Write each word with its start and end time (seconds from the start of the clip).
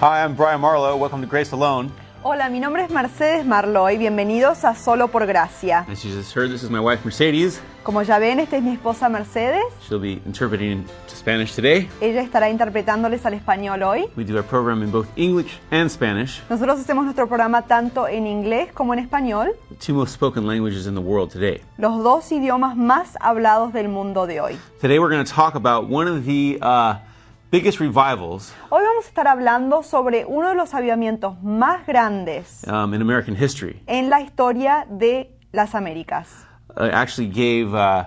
Hi, 0.00 0.24
I'm 0.24 0.34
Brian 0.34 0.60
Marlowe. 0.60 0.96
Welcome 0.96 1.20
to 1.20 1.26
Grace 1.26 1.52
Alone. 1.52 1.90
Hola, 2.22 2.48
mi 2.50 2.58
nombre 2.60 2.82
es 2.84 2.90
Mercedes 2.90 3.44
Marloy. 3.46 3.96
Bienvenidos 3.98 4.64
a 4.64 4.74
Solo 4.74 5.08
por 5.08 5.26
Gracia. 5.26 5.86
As 5.90 6.02
you 6.04 6.10
just 6.14 6.34
heard, 6.34 6.50
this 6.50 6.62
is 6.62 6.70
my 6.70 6.80
wife 6.80 7.02
Mercedes. 7.04 7.60
Como 7.82 8.02
ya 8.02 8.18
ven, 8.18 8.40
esta 8.40 8.56
es 8.56 8.62
mi 8.62 8.72
esposa 8.72 9.08
Mercedes. 9.10 9.62
She'll 9.88 10.00
be 10.00 10.20
interpreting 10.26 10.84
to 11.06 11.14
Spanish 11.16 11.54
today. 11.54 11.88
Ella 12.00 12.22
estará 12.22 12.48
interpretándoles 12.50 13.24
al 13.26 13.34
español 13.34 13.82
hoy. 13.82 14.06
We 14.16 14.24
do 14.24 14.36
our 14.36 14.42
program 14.44 14.82
in 14.82 14.90
both 14.90 15.06
English 15.16 15.58
and 15.70 15.90
Spanish, 15.90 16.42
Nosotros 16.48 16.80
hacemos 16.80 17.04
nuestro 17.04 17.26
programa 17.26 17.62
tanto 17.62 18.06
en 18.08 18.26
inglés 18.26 18.72
como 18.72 18.92
en 18.94 19.00
español, 19.00 19.50
the 19.70 19.76
two 19.76 19.94
most 19.94 20.12
spoken 20.14 20.46
languages 20.46 20.86
in 20.86 20.94
the 20.94 21.00
world 21.00 21.30
today. 21.30 21.62
los 21.78 22.02
dos 22.02 22.30
idiomas 22.32 22.74
más 22.76 23.16
hablados 23.20 23.72
del 23.74 23.88
mundo 23.88 24.26
de 24.26 24.40
hoy. 24.40 24.58
Today 24.80 24.98
we're 24.98 25.10
going 25.10 25.24
to 25.24 25.30
talk 25.30 25.54
about 25.54 25.90
one 25.90 26.06
of 26.08 26.24
the 26.26 26.58
uh, 26.62 26.94
biggest 27.50 27.80
revivals 27.80 28.52
Hoy 28.70 28.82
vamos 28.84 29.04
a 29.04 29.08
estar 29.08 29.26
hablando 29.28 29.82
sobre 29.82 30.24
uno 30.24 30.50
de 30.50 30.54
los 30.54 30.72
avivamientos 30.74 31.42
más 31.42 31.86
grandes 31.86 32.64
um, 32.66 32.94
in 32.94 33.02
American 33.02 33.34
history. 33.36 33.82
en 33.86 34.08
la 34.08 34.20
historia 34.20 34.86
de 34.88 35.36
las 35.52 35.74
Américas. 35.74 36.46
Uh, 36.76 36.84
actually 36.92 37.28
gave 37.28 37.74
uh, 37.74 38.04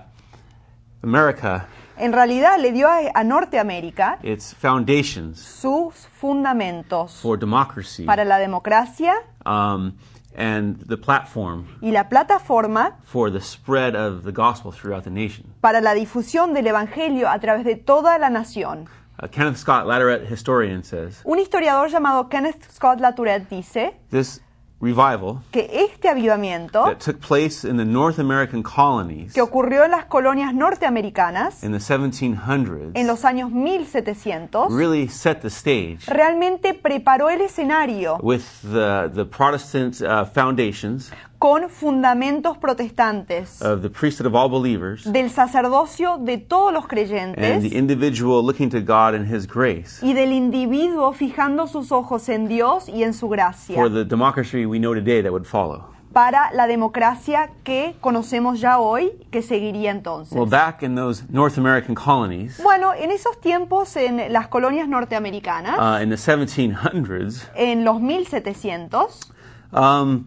America 1.02 1.66
En 1.96 2.12
realidad 2.12 2.58
le 2.58 2.72
dio 2.72 2.88
a, 2.88 2.98
a 3.14 3.22
Norteamérica 3.22 4.18
its 4.22 4.54
foundations 4.54 5.38
sus 5.38 5.94
fundamentos 6.18 7.20
for 7.20 7.38
democracy 7.38 8.04
para 8.04 8.24
la 8.24 8.38
democracia 8.38 9.14
um, 9.46 9.92
and 10.36 10.88
the 10.88 10.96
platform 10.96 11.66
y 11.80 11.92
la 11.92 12.08
plataforma 12.08 12.96
for 13.04 13.30
the 13.30 13.40
spread 13.40 13.94
of 13.94 14.24
the 14.24 14.32
gospel 14.32 14.72
throughout 14.72 15.04
the 15.04 15.10
nation. 15.10 15.44
para 15.60 15.80
la 15.80 15.94
difusión 15.94 16.52
del 16.54 16.66
Evangelio 16.66 17.28
a 17.28 17.38
través 17.38 17.64
de 17.64 17.76
toda 17.76 18.18
la 18.18 18.30
nación. 18.30 18.88
Uh, 19.22 19.28
Kenneth 19.28 19.58
Scott, 19.58 19.86
Latourette 19.86 20.26
historian, 20.26 20.82
says 20.82 21.22
Un 21.24 21.38
historiador 21.38 21.88
llamado 21.88 22.28
Kenneth 22.28 22.70
Scott 22.72 22.98
Latourette 23.00 23.48
dice 23.48 23.94
this 24.10 24.40
revival 24.80 25.40
que 25.52 25.68
este 25.72 26.08
avivamiento 26.08 26.84
that 26.84 26.98
took 26.98 27.20
place 27.20 27.64
in 27.64 27.76
the 27.76 27.84
North 27.84 28.18
American 28.18 28.62
colonies 28.62 29.32
que 29.32 29.40
ocurrió 29.40 29.84
en 29.84 29.92
las 29.92 30.06
colonias 30.06 30.52
norteamericanas 30.52 31.62
in 31.62 31.72
the 31.72 31.78
1700s 31.78 32.90
en 32.94 33.06
los 33.06 33.24
años 33.24 33.50
1700 33.50 34.68
really 34.70 35.08
set 35.08 35.40
the 35.40 35.48
stage 35.48 36.00
realmente 36.06 36.74
preparó 36.74 37.30
el 37.30 37.40
escenario 37.40 38.18
with 38.22 38.42
the, 38.62 39.10
the 39.14 39.24
Protestant 39.24 40.02
uh, 40.02 40.24
foundations 40.24 41.10
con 41.44 41.68
fundamentos 41.68 42.56
protestantes. 42.56 43.60
Of 43.60 43.82
the 43.82 43.90
priesthood 43.90 44.26
of 44.26 44.34
all 44.34 44.48
believers. 44.48 45.04
Del 45.04 45.28
sacerdocio 45.28 46.16
de 46.16 46.38
todos 46.38 46.72
los 46.72 46.84
and 46.84 46.88
creyentes 46.88 47.60
the 47.60 47.76
individual 47.76 48.42
looking 48.42 48.70
to 48.70 48.80
God 48.80 49.14
and 49.14 49.30
His 49.30 49.46
grace. 49.46 50.00
Y 50.00 50.14
del 50.14 50.32
individuo 50.32 51.12
fijando 51.12 51.66
sus 51.66 51.92
ojos 51.92 52.30
en 52.30 52.48
Dios 52.48 52.88
y 52.88 53.02
en 53.02 53.12
su 53.12 53.28
gracia. 53.28 53.74
For 53.74 53.92
the 53.92 54.06
democracy 54.06 54.64
we 54.64 54.78
know 54.78 54.94
today 54.94 55.20
that 55.20 55.32
would 55.32 55.44
follow. 55.44 55.84
para 56.14 56.50
la 56.54 56.66
democracia 56.66 57.50
que 57.62 57.94
conocemos 58.00 58.58
ya 58.58 58.78
hoy, 58.78 59.12
que 59.30 59.42
seguiría 59.42 59.90
entonces. 59.90 60.34
Well, 60.34 60.48
back 60.48 60.82
in 60.82 60.94
those 60.94 61.24
North 61.28 61.58
American 61.58 61.94
colonies. 61.94 62.58
Bueno, 62.62 62.94
en 62.94 63.10
esos 63.10 63.38
tiempos, 63.42 63.94
en 63.96 64.32
las 64.32 64.48
colonias 64.48 64.88
norteamericanas, 64.88 65.76
uh, 65.78 66.02
in 66.02 66.08
the 66.08 66.16
1700s, 66.16 67.50
en 67.54 67.84
los 67.84 68.00
1700, 68.00 69.30
um, 69.72 70.24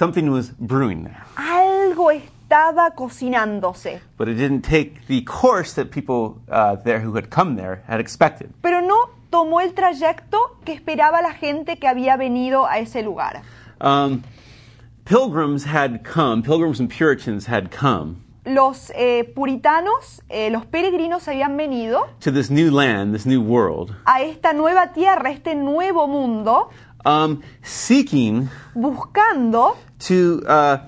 something 0.00 0.30
was 0.30 0.50
brewing 0.58 1.04
there. 1.04 1.22
algo 1.36 2.10
estaba 2.10 2.94
cocinándose, 2.94 4.00
But 4.16 4.28
it 4.28 4.34
didn't 4.36 4.62
take 4.62 5.06
the 5.08 5.22
course 5.22 5.74
that 5.74 5.90
people 5.90 6.40
uh, 6.50 6.76
there 6.76 7.00
who 7.00 7.14
had 7.16 7.28
come 7.28 7.56
there 7.56 7.82
had 7.86 8.00
expected. 8.00 8.48
pero 8.62 8.80
no 8.80 9.10
tomó 9.30 9.60
el 9.60 9.74
trayecto 9.74 10.38
que 10.64 10.72
esperaba 10.72 11.20
la 11.20 11.34
gente 11.34 11.76
que 11.76 11.86
había 11.86 12.16
venido 12.16 12.66
a 12.66 12.78
ese 12.78 13.02
lugar. 13.02 13.42
Um, 13.82 14.22
pilgrims 15.04 15.64
had 15.66 16.02
come, 16.02 16.42
pilgrims 16.42 16.80
and 16.80 16.88
Puritans 16.90 17.46
had 17.46 17.70
come 17.70 18.16
Los 18.46 18.90
eh, 18.96 19.30
puritanos, 19.34 20.22
eh, 20.30 20.48
los 20.50 20.64
peregrinos 20.64 21.28
habían 21.28 21.58
venido 21.58 22.06
to 22.20 22.32
this 22.32 22.50
new 22.50 22.70
land, 22.70 23.14
this 23.14 23.26
new 23.26 23.42
world, 23.42 23.94
a 24.06 24.22
esta 24.22 24.54
nueva 24.54 24.94
tierra, 24.94 25.30
este 25.30 25.54
nuevo 25.54 26.08
mundo, 26.08 26.70
um, 27.04 27.40
seeking 27.62 28.48
buscando 28.74 29.76
to 29.98 30.42
uh, 30.46 30.78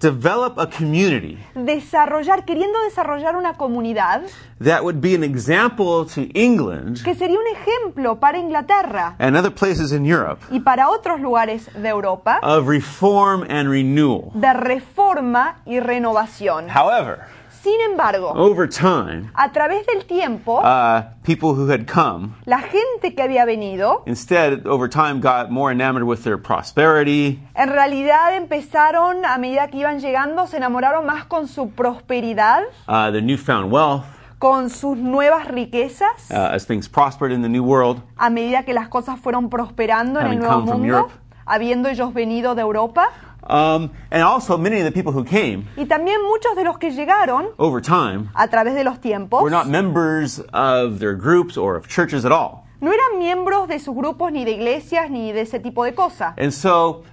develop 0.00 0.58
a 0.58 0.66
community 0.66 1.38
desarrollar, 1.54 2.44
queriendo 2.44 2.78
desarrollar 2.82 3.34
una 3.36 3.54
comunidad 3.54 4.22
that 4.60 4.82
would 4.84 5.00
be 5.00 5.14
an 5.14 5.22
example 5.24 6.04
to 6.04 6.28
England 6.34 7.02
que 7.02 7.14
sería 7.14 7.38
un 7.38 7.46
ejemplo 7.46 8.20
para 8.20 8.38
Inglaterra 8.38 9.16
and 9.18 9.36
other 9.36 9.50
places 9.50 9.92
in 9.92 10.04
Europe 10.04 10.42
y 10.50 10.60
para 10.60 10.88
otros 10.90 11.20
lugares 11.20 11.70
de 11.74 11.88
Europa 11.88 12.40
of 12.42 12.68
reform 12.68 13.42
and 13.48 13.70
renewal. 13.70 14.30
de 14.34 14.52
reforma 14.52 15.56
y 15.64 15.80
renovación. 15.80 16.68
However, 16.68 17.20
Sin 17.66 17.80
embargo, 17.80 18.32
over 18.36 18.68
time, 18.68 19.28
a 19.34 19.50
través 19.50 19.84
del 19.86 20.04
tiempo, 20.06 20.60
uh, 20.60 21.02
people 21.24 21.48
who 21.48 21.68
had 21.68 21.84
come 21.84 22.32
la 22.44 22.60
gente 22.60 23.12
que 23.16 23.20
había 23.20 23.44
venido, 23.44 24.04
instead, 24.06 24.64
over 24.68 24.88
time, 24.88 25.18
got 25.20 25.50
more 25.50 25.72
enamored 25.72 26.04
with 26.04 26.22
their 26.22 26.40
prosperity, 26.40 27.40
en 27.56 27.68
realidad 27.70 28.36
empezaron, 28.36 29.24
a 29.24 29.36
medida 29.38 29.66
que 29.66 29.78
iban 29.78 29.98
llegando, 29.98 30.46
se 30.46 30.58
enamoraron 30.58 31.06
más 31.06 31.24
con 31.24 31.48
su 31.48 31.70
prosperidad, 31.70 32.62
uh, 32.86 33.10
their 33.10 33.20
newfound 33.20 33.72
wealth, 33.72 34.04
con 34.38 34.70
sus 34.70 34.96
nuevas 34.96 35.48
riquezas, 35.48 36.30
uh, 36.30 36.54
as 36.54 36.68
things 36.68 36.88
prospered 36.88 37.32
in 37.32 37.42
the 37.42 37.48
new 37.48 37.64
world. 37.64 38.00
a 38.16 38.30
medida 38.30 38.62
que 38.62 38.74
las 38.74 38.86
cosas 38.88 39.18
fueron 39.18 39.50
prosperando 39.50 40.20
en 40.20 40.28
el 40.28 40.38
nuevo 40.38 40.60
mundo, 40.60 40.86
Europe. 40.86 41.12
habiendo 41.46 41.88
ellos 41.88 42.14
venido 42.14 42.54
de 42.54 42.62
Europa. 42.62 43.08
Um, 43.48 43.90
and 44.10 44.22
also, 44.22 44.58
many 44.58 44.80
of 44.80 44.84
the 44.84 44.92
people 44.92 45.12
who 45.12 45.24
came 45.24 45.68
Y 45.76 45.86
también 45.86 46.22
muchos 46.26 46.56
de 46.56 46.64
los 46.64 46.78
que 46.78 46.90
llegaron 46.90 47.48
over 47.58 47.80
time 47.80 48.30
a 48.34 48.48
través 48.48 48.74
de 48.74 48.82
los 48.84 48.98
tiempos 49.00 49.40
were 49.42 49.50
not 49.50 49.68
members 49.68 50.40
of 50.52 50.98
their 50.98 51.14
groups 51.14 51.56
or 51.56 51.76
of 51.76 51.86
churches 51.88 52.24
at 52.24 52.32
all. 52.32 52.64
no 52.80 52.92
eran 52.92 53.18
miembros 53.18 53.68
de 53.68 53.78
sus 53.78 53.94
grupos 53.94 54.32
ni 54.32 54.44
de 54.44 54.52
iglesias 54.52 55.10
ni 55.10 55.32
de 55.32 55.42
ese 55.42 55.60
tipo 55.60 55.84
de 55.84 55.92
cosas. 55.94 56.34
And 56.36 56.52
so, 56.52 57.04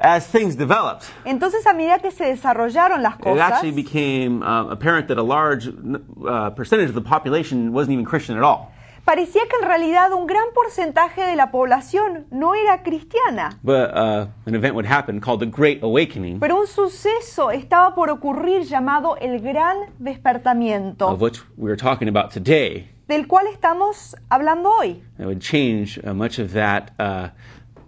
as 0.00 0.26
things 0.26 0.56
developed, 0.56 1.04
Entonces, 1.24 1.66
a 1.66 1.72
medida 1.72 1.98
que 1.98 2.10
se 2.10 2.24
desarrollaron 2.24 3.02
las 3.02 3.14
it 3.14 3.22
cosas, 3.22 3.40
actually 3.40 3.72
became 3.72 4.42
um, 4.42 4.70
apparent 4.70 5.08
that 5.08 5.18
a 5.18 5.22
large 5.22 5.68
uh, 5.68 6.50
percentage 6.50 6.88
of 6.88 6.94
the 6.94 7.02
population 7.02 7.72
wasn't 7.72 7.92
even 7.92 8.04
Christian 8.04 8.36
at 8.36 8.42
all. 8.42 8.72
Parecía 9.04 9.42
que 9.48 9.56
en 9.60 9.68
realidad 9.68 10.12
un 10.12 10.26
gran 10.26 10.44
porcentaje 10.54 11.22
de 11.22 11.36
la 11.36 11.50
población 11.50 12.26
no 12.30 12.54
era 12.54 12.82
cristiana. 12.82 13.58
But 13.62 13.90
uh, 13.94 14.28
an 14.46 14.54
event 14.54 14.74
would 14.74 14.86
happen 14.86 15.20
called 15.20 15.40
the 15.40 15.46
Great 15.46 15.82
Awakening, 15.82 16.40
Pero 16.40 16.58
un 16.60 16.66
suceso 16.66 17.50
estaba 17.50 17.94
por 17.94 18.10
ocurrir 18.10 18.62
llamado 18.62 19.16
el 19.18 19.40
Gran 19.40 19.76
Despertamiento, 19.98 21.08
of 21.08 21.20
which 21.20 21.40
we 21.56 21.70
are 21.70 21.76
talking 21.76 22.08
about 22.08 22.32
today, 22.32 22.88
del 23.06 23.26
cual 23.26 23.46
estamos 23.48 24.16
hablando 24.30 24.70
hoy, 24.70 25.02
that 25.18 25.26
would 25.26 25.40
change 25.40 25.98
uh, 26.04 26.14
much 26.14 26.38
of 26.38 26.52
that 26.52 26.92
uh, 26.98 27.28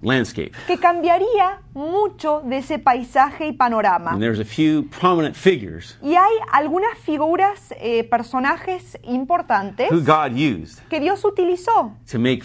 landscape. 0.06 0.52
que 0.66 0.78
cambiaría 0.78 1.60
mucho 1.74 2.42
de 2.44 2.58
ese 2.58 2.78
paisaje 2.78 3.46
y 3.48 3.52
panorama. 3.52 4.12
And 4.12 4.20
there's 4.20 4.40
a 4.40 4.44
few 4.44 4.88
prominent 4.98 5.34
figures 5.36 5.98
Y 6.02 6.14
hay 6.14 6.32
algunas 6.52 6.98
figuras, 6.98 7.74
eh, 7.80 8.04
personajes 8.04 8.98
importantes 9.02 9.90
who 9.90 10.00
God 10.00 10.32
used 10.36 10.78
que 10.88 11.00
Dios 11.00 11.24
utilizó 11.24 11.92
to 12.10 12.18
make 12.18 12.42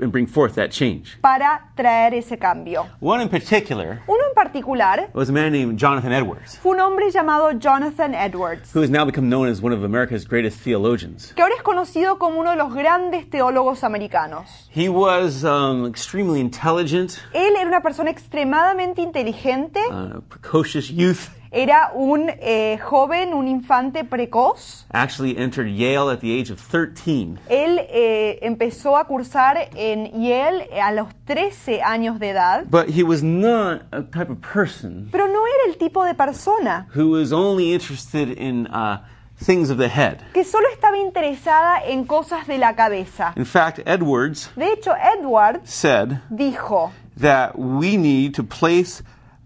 and 0.00 0.10
bring 0.12 0.26
forth 0.26 0.54
that 0.54 0.70
change. 0.70 1.18
para 1.20 1.70
traer 1.76 2.14
ese 2.14 2.36
cambio. 2.38 2.86
One 3.00 3.22
in 3.22 3.28
particular 3.28 4.02
Uno 4.06 4.20
en 4.28 4.34
particular 4.34 5.08
was 5.14 5.28
a 5.28 5.32
man 5.32 5.52
named 5.52 5.78
Jonathan 5.78 6.12
Edwards, 6.12 6.56
fue 6.58 6.72
un 6.74 6.80
hombre 6.80 7.10
llamado 7.10 7.52
Jonathan 7.58 8.14
Edwards, 8.14 8.70
who 8.72 8.80
has 8.82 8.90
now 8.90 9.04
become 9.04 9.28
known 9.28 9.48
as 9.48 9.60
one 9.62 9.72
of 9.72 9.82
America's 9.84 10.24
greatest 10.26 10.60
theologians. 10.62 11.32
que 11.34 11.42
ahora 11.42 11.54
es 11.56 11.62
conocido 11.62 12.18
como 12.18 12.40
uno 12.40 12.50
de 12.50 12.56
los 12.56 12.72
grandes 12.74 13.28
teólogos 13.28 13.84
americanos. 13.84 14.68
He 14.74 14.88
was 14.88 15.44
um, 15.44 15.86
extremely 15.86 16.40
intelligent, 16.40 17.18
Él 17.32 17.54
era 17.56 17.66
una 17.68 17.80
persona 17.82 18.10
extremadamente 18.10 19.00
inteligente, 19.02 19.80
uh, 19.90 20.20
precocious 20.28 20.88
youth. 20.90 21.28
Era 21.52 21.90
un 21.94 22.30
eh, 22.40 22.78
joven, 22.78 23.34
un 23.34 23.48
infante 23.48 24.04
precoz. 24.04 24.84
Actually 24.92 25.36
entered 25.36 25.68
Yale 25.68 26.10
at 26.10 26.20
the 26.20 26.30
age 26.32 26.50
of 26.50 26.60
13. 26.60 27.38
Él 27.48 27.80
eh, 27.88 28.38
empezó 28.42 28.96
a 28.96 29.06
cursar 29.06 29.68
en 29.74 30.22
Yale 30.22 30.68
a 30.80 30.92
los 30.92 31.08
13 31.26 31.82
años 31.82 32.18
de 32.20 32.30
edad, 32.30 32.64
But 32.70 32.88
he 32.90 33.02
was 33.02 33.22
not 33.22 33.82
a 33.92 34.02
type 34.02 34.30
of 34.30 34.38
person 34.40 35.08
pero 35.10 35.26
no 35.26 35.44
era 35.46 35.72
el 35.72 35.76
tipo 35.76 36.04
de 36.04 36.14
persona 36.14 36.86
who 36.94 37.10
was 37.10 37.32
only 37.32 37.72
interested 37.72 38.28
in 38.38 38.66
uh, 38.68 38.98
things 39.44 39.70
of 39.70 39.78
the 39.78 39.88
head. 39.88 40.18
que 40.32 40.44
solo 40.44 40.68
estaba 40.72 40.98
interesada 40.98 41.82
en 41.84 42.04
cosas 42.04 42.46
de 42.46 42.58
la 42.58 42.74
cabeza. 42.74 43.32
In 43.36 43.44
fact, 43.44 43.80
Edwards 43.86 44.50
De 44.56 44.72
hecho, 44.72 44.92
Edward 44.94 45.62
said 45.64 46.20
dijo 46.30 46.92
that 47.18 47.58
we 47.58 47.96
need 47.96 48.34
to 48.34 48.44
place 48.44 49.02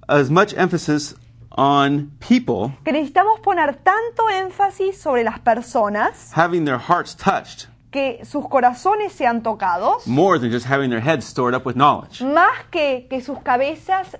as 0.09 0.31
much 0.31 0.53
emphasis 0.55 1.15
on 1.57 2.11
people 2.19 2.73
que 2.85 2.93
necesitamos 2.93 3.41
poner 3.41 3.77
tanto 3.77 4.29
énfasis 4.31 4.97
sobre 4.97 5.23
las 5.25 5.39
personas 5.39 6.33
having 6.37 6.65
their 6.65 6.79
hearts 6.79 7.15
touched 7.17 7.69
que 7.91 8.25
sus 8.25 8.45
corazones 8.49 9.13
sean 9.13 9.41
tocados, 9.41 10.05
more 10.09 10.37
than 10.41 10.51
just 10.51 10.67
having 10.67 10.91
their 10.91 11.01
heads 11.01 11.25
stored 11.25 11.55
up 11.55 11.65
with 11.65 11.77
knowledge. 11.77 12.21
más 12.23 12.65
que 12.73 13.07
que 13.09 13.21
sus 13.21 13.39
cabezas 13.39 14.19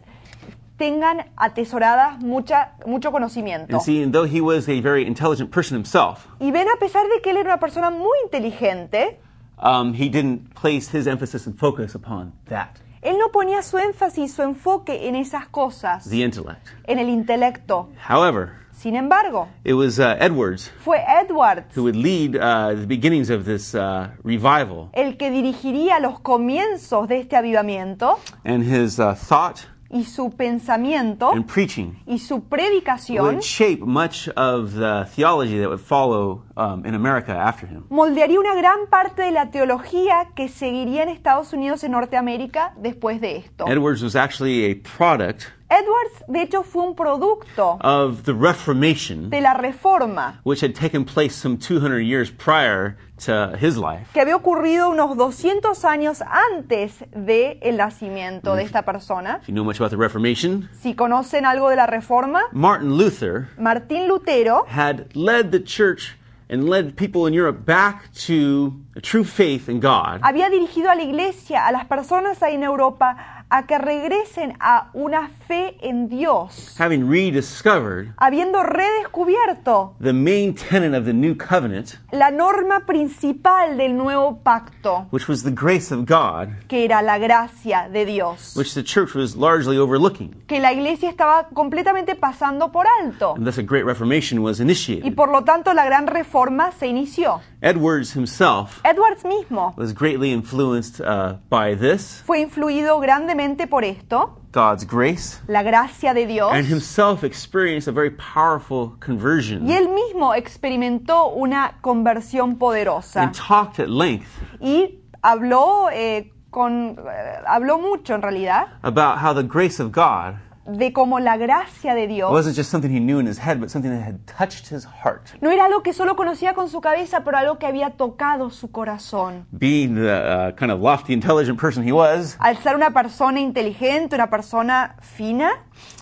tengan 0.77 1.25
atesoradas 1.37 2.21
mucha, 2.21 2.73
mucho 2.87 3.11
conocimiento. 3.11 3.75
And 3.75 3.83
see, 3.83 4.01
and 4.03 4.13
though 4.13 4.27
he 4.29 4.41
was 4.41 4.69
a 4.69 4.81
very 4.81 5.05
intelligent 5.07 5.51
person 5.51 5.77
himself, 5.77 6.29
Y 6.41 6.51
ven, 6.53 6.69
a 6.69 6.79
pesar 6.79 7.03
de 7.09 7.21
que 7.21 7.31
él 7.33 7.39
era 7.39 7.51
una 7.51 7.59
persona 7.59 7.91
muy 7.91 8.17
inteligente, 8.25 9.19
um, 9.59 9.93
he 9.93 10.09
didn't 10.09 10.55
place 10.55 10.89
his 10.89 11.07
emphasis 11.09 11.47
and 11.47 11.59
focus 11.59 11.95
upon 11.97 12.33
that, 12.49 12.81
él 13.05 13.19
no 13.19 13.31
ponía 13.31 13.63
su 13.63 13.79
énfasis, 13.79 14.33
su 14.35 14.43
enfoque 14.43 15.07
en 15.09 15.15
esas 15.15 15.47
cosas, 15.47 16.09
the 16.09 16.17
intellect. 16.17 16.67
en 16.85 16.99
el 16.99 17.09
intelecto. 17.09 17.91
However, 18.09 18.65
Sin 18.73 18.97
embargo, 18.97 19.49
it 19.63 19.75
was 19.75 19.99
uh, 20.01 20.17
Edwards 20.19 20.71
fue 20.85 20.99
Edwards 21.07 21.65
who 21.77 21.85
would 21.85 21.95
lead 21.95 22.35
uh, 22.37 22.75
the 22.75 22.87
beginnings 22.87 23.31
of 23.31 23.45
this 23.45 23.73
uh, 23.75 24.09
revival, 24.25 24.91
el 24.93 25.17
que 25.17 25.31
dirigiría 25.31 26.01
los 26.01 26.19
comienzos 26.21 27.07
de 27.09 27.21
este 27.21 27.37
avivamiento 27.37 28.19
and 28.45 28.65
his 28.65 28.99
uh, 28.99 29.15
thought 29.15 29.61
y 29.95 30.05
su 30.05 30.31
pensamiento 30.31 31.31
and 31.31 31.47
preaching 31.47 31.93
y 32.05 32.19
su 32.19 32.43
predicación 32.49 33.25
would 33.25 33.41
shape 33.41 33.79
much 33.81 34.29
of 34.37 34.73
the 34.75 35.07
theology 35.15 35.61
that 35.61 35.69
would 35.69 35.81
follow 35.81 36.43
um, 36.57 36.85
in 36.85 36.95
America 36.97 37.33
after 37.33 37.69
him. 37.69 37.85
moldearía 37.91 38.41
una 38.41 38.57
gran 38.57 38.89
parte 38.91 39.23
de 39.23 39.31
la 39.31 39.53
teología 39.53 40.31
que 40.35 40.49
seguiría 40.49 41.05
en 41.05 41.11
Estados 41.11 41.53
Unidos, 41.53 41.85
en 41.85 41.93
Norteamérica, 41.93 42.75
después 42.77 43.21
de 43.21 43.37
esto. 43.37 43.67
Edwards 43.69 44.03
was 44.03 44.17
actually 44.17 44.65
a 44.65 44.75
product 44.97 45.45
Edwards, 45.75 46.25
de 46.29 46.43
hecho, 46.43 46.63
fue 46.63 46.85
un 46.87 46.95
producto 46.95 47.79
of 47.81 48.23
the 48.25 48.33
Reformation, 48.33 49.29
de 49.29 49.41
la 49.41 49.55
reforma 49.55 50.41
which 50.45 50.63
had 50.63 50.73
taken 50.73 51.05
place 51.05 51.35
some 51.35 51.57
200 51.59 51.99
years 52.01 52.31
prior 52.31 52.97
to 53.25 53.57
his 53.61 53.77
life. 53.77 54.07
que 54.13 54.21
había 54.21 54.37
ocurrido 54.37 54.89
unos 54.91 55.17
200 55.17 55.85
años 55.85 56.23
antes 56.23 57.05
del 57.11 57.59
el 57.61 57.77
nacimiento 57.77 58.55
de 58.55 58.63
esta 58.63 58.83
persona. 58.83 59.41
If 59.43 59.49
you 59.49 59.55
know 59.55 59.65
much 59.65 59.81
about 59.81 59.91
the 59.91 59.97
Reformation, 59.97 60.69
Si 60.81 60.95
conocen 60.95 61.45
algo 61.45 61.71
de 61.71 61.77
la 61.77 61.87
reforma, 61.87 62.43
Martin 62.53 62.97
Luther 62.97 63.49
Martín 63.59 64.07
Lutero 64.07 64.65
had 64.69 65.09
led 65.15 65.51
the 65.51 65.61
church 65.61 66.17
and 66.49 66.69
led 66.69 66.95
people 66.95 67.27
in 67.27 67.35
Europe 67.35 67.65
back 67.65 68.13
to 68.27 68.75
a 68.95 69.01
true 69.01 69.25
faith 69.25 69.69
in 69.69 69.81
God 69.81 70.21
había 70.23 70.51
dirigido 70.51 70.91
a 70.91 70.95
la 70.95 71.03
iglesia, 71.03 71.67
a 71.67 71.73
las 71.73 71.87
personas 71.87 72.43
ahí 72.43 72.55
en 72.55 72.63
Europa, 72.63 73.17
a 73.57 73.67
que 73.67 73.79
regresen 73.79 74.57
a 74.59 74.89
una 74.95 75.31
fe 75.47 75.77
en 75.81 76.09
Dios, 76.09 76.75
having 76.81 77.09
rediscovered 77.09 78.13
habiendo 78.17 78.65
redescubierto 78.65 79.95
the 80.01 80.13
main 80.13 80.55
tenet 80.55 80.93
of 80.93 81.05
the 81.05 81.13
new 81.13 81.37
covenant, 81.37 81.99
la 82.11 82.31
norma 82.33 82.81
principal 82.85 83.77
del 83.77 83.97
nuevo 83.97 84.41
pacto, 84.43 85.07
which 85.13 85.29
was 85.29 85.45
the 85.45 85.53
grace 85.53 85.93
of 85.95 86.05
God, 86.05 86.49
que 86.69 86.85
era 86.85 87.01
la 87.01 87.19
gracia 87.19 87.89
de 87.93 88.05
Dios, 88.05 88.57
which 88.57 88.75
the 88.75 88.83
church 88.83 89.15
was 89.15 89.37
largely 89.37 89.79
overlooking. 89.79 90.35
que 90.49 90.59
la 90.59 90.73
iglesia 90.73 91.09
estaba 91.09 91.49
completamente 91.55 92.17
pasando 92.17 92.73
por 92.73 92.87
alto. 93.03 93.35
And 93.37 93.47
thus 93.47 93.59
a 93.59 93.63
great 93.63 93.85
reformation 93.85 94.43
was 94.43 94.59
Y 94.59 94.63
initiated. 94.65 95.15
por 95.15 95.31
lo 95.31 95.45
tanto 95.45 95.73
la 95.75 95.85
gran 95.85 96.09
reforma 96.09 96.73
se 96.73 96.89
inició. 96.89 97.41
Edwards 97.61 98.15
himself 98.17 98.81
Edwards 98.85 99.25
mismo 99.25 99.73
was 99.77 99.95
greatly 99.95 100.33
influenced 100.33 101.01
uh, 101.01 101.37
by 101.49 101.77
this, 101.77 102.21
fue 102.27 102.41
influido 102.41 102.99
grandemente 103.01 103.44
por 103.69 103.85
esto, 103.85 104.41
God's 104.53 104.85
grace, 104.87 105.41
la 105.49 105.63
gracia 105.63 106.15
de 106.15 106.27
Dios, 106.27 106.53
and 106.53 106.67
himself 106.67 107.23
experienced 107.25 107.89
a 107.89 107.93
very 107.93 108.11
powerful 108.11 108.97
conversion 109.01 109.67
y 109.69 109.73
él 109.73 109.89
mismo 109.89 110.35
experimentó 110.35 111.29
una 111.35 111.79
conversión 111.83 112.57
poderosa. 112.59 113.23
and 113.23 113.35
talked 113.35 113.79
at 113.79 113.89
length 113.89 114.27
y 114.61 115.01
habló 115.23 115.91
eh, 115.93 116.33
con 116.51 116.97
eh, 116.99 117.43
habló 117.47 117.79
mucho 117.79 118.15
en 118.15 118.23
realidad 118.23 118.69
about 118.83 119.19
how 119.19 119.33
the 119.35 119.43
grace 119.43 119.81
of 119.83 119.91
God 119.93 120.37
de 120.67 120.93
cómo 120.93 121.21
la 121.21 121.37
gracia 121.37 121.95
de 121.95 122.07
Dios 122.07 122.31
wasn't 122.33 122.57
just 122.57 122.71
something 122.71 122.91
he 122.91 123.01
knew 123.01 123.19
in 123.19 123.27
his 123.27 123.39
head, 123.39 123.59
but 123.61 123.71
something 123.71 123.91
that 123.91 124.03
had 124.03 124.19
touched 124.27 124.69
his 124.69 124.85
heart. 124.85 125.31
no 125.41 125.51
era 125.51 125.65
algo 125.67 125.83
que 125.83 125.93
solo 125.93 126.17
conocía 126.17 126.55
con 126.55 126.69
su 126.69 126.81
cabeza, 126.81 127.23
pero 127.25 127.37
algo 127.39 127.59
que 127.59 127.67
había 127.67 127.91
tocado 127.97 128.51
su 128.51 128.71
corazón. 128.71 129.47
Being 129.53 129.95
the 129.95 130.11
uh, 130.11 130.53
kind 130.57 130.71
of 130.71 130.81
lofty, 130.81 131.13
intelligent 131.13 131.59
person 131.59 131.87
he 131.87 131.93
was, 131.93 132.37
Al 132.41 132.57
ser 132.59 132.75
una 132.77 132.91
persona 132.93 133.41
inteligente, 133.41 134.15
una 134.15 134.29
persona 134.31 134.97
fina, 135.01 135.51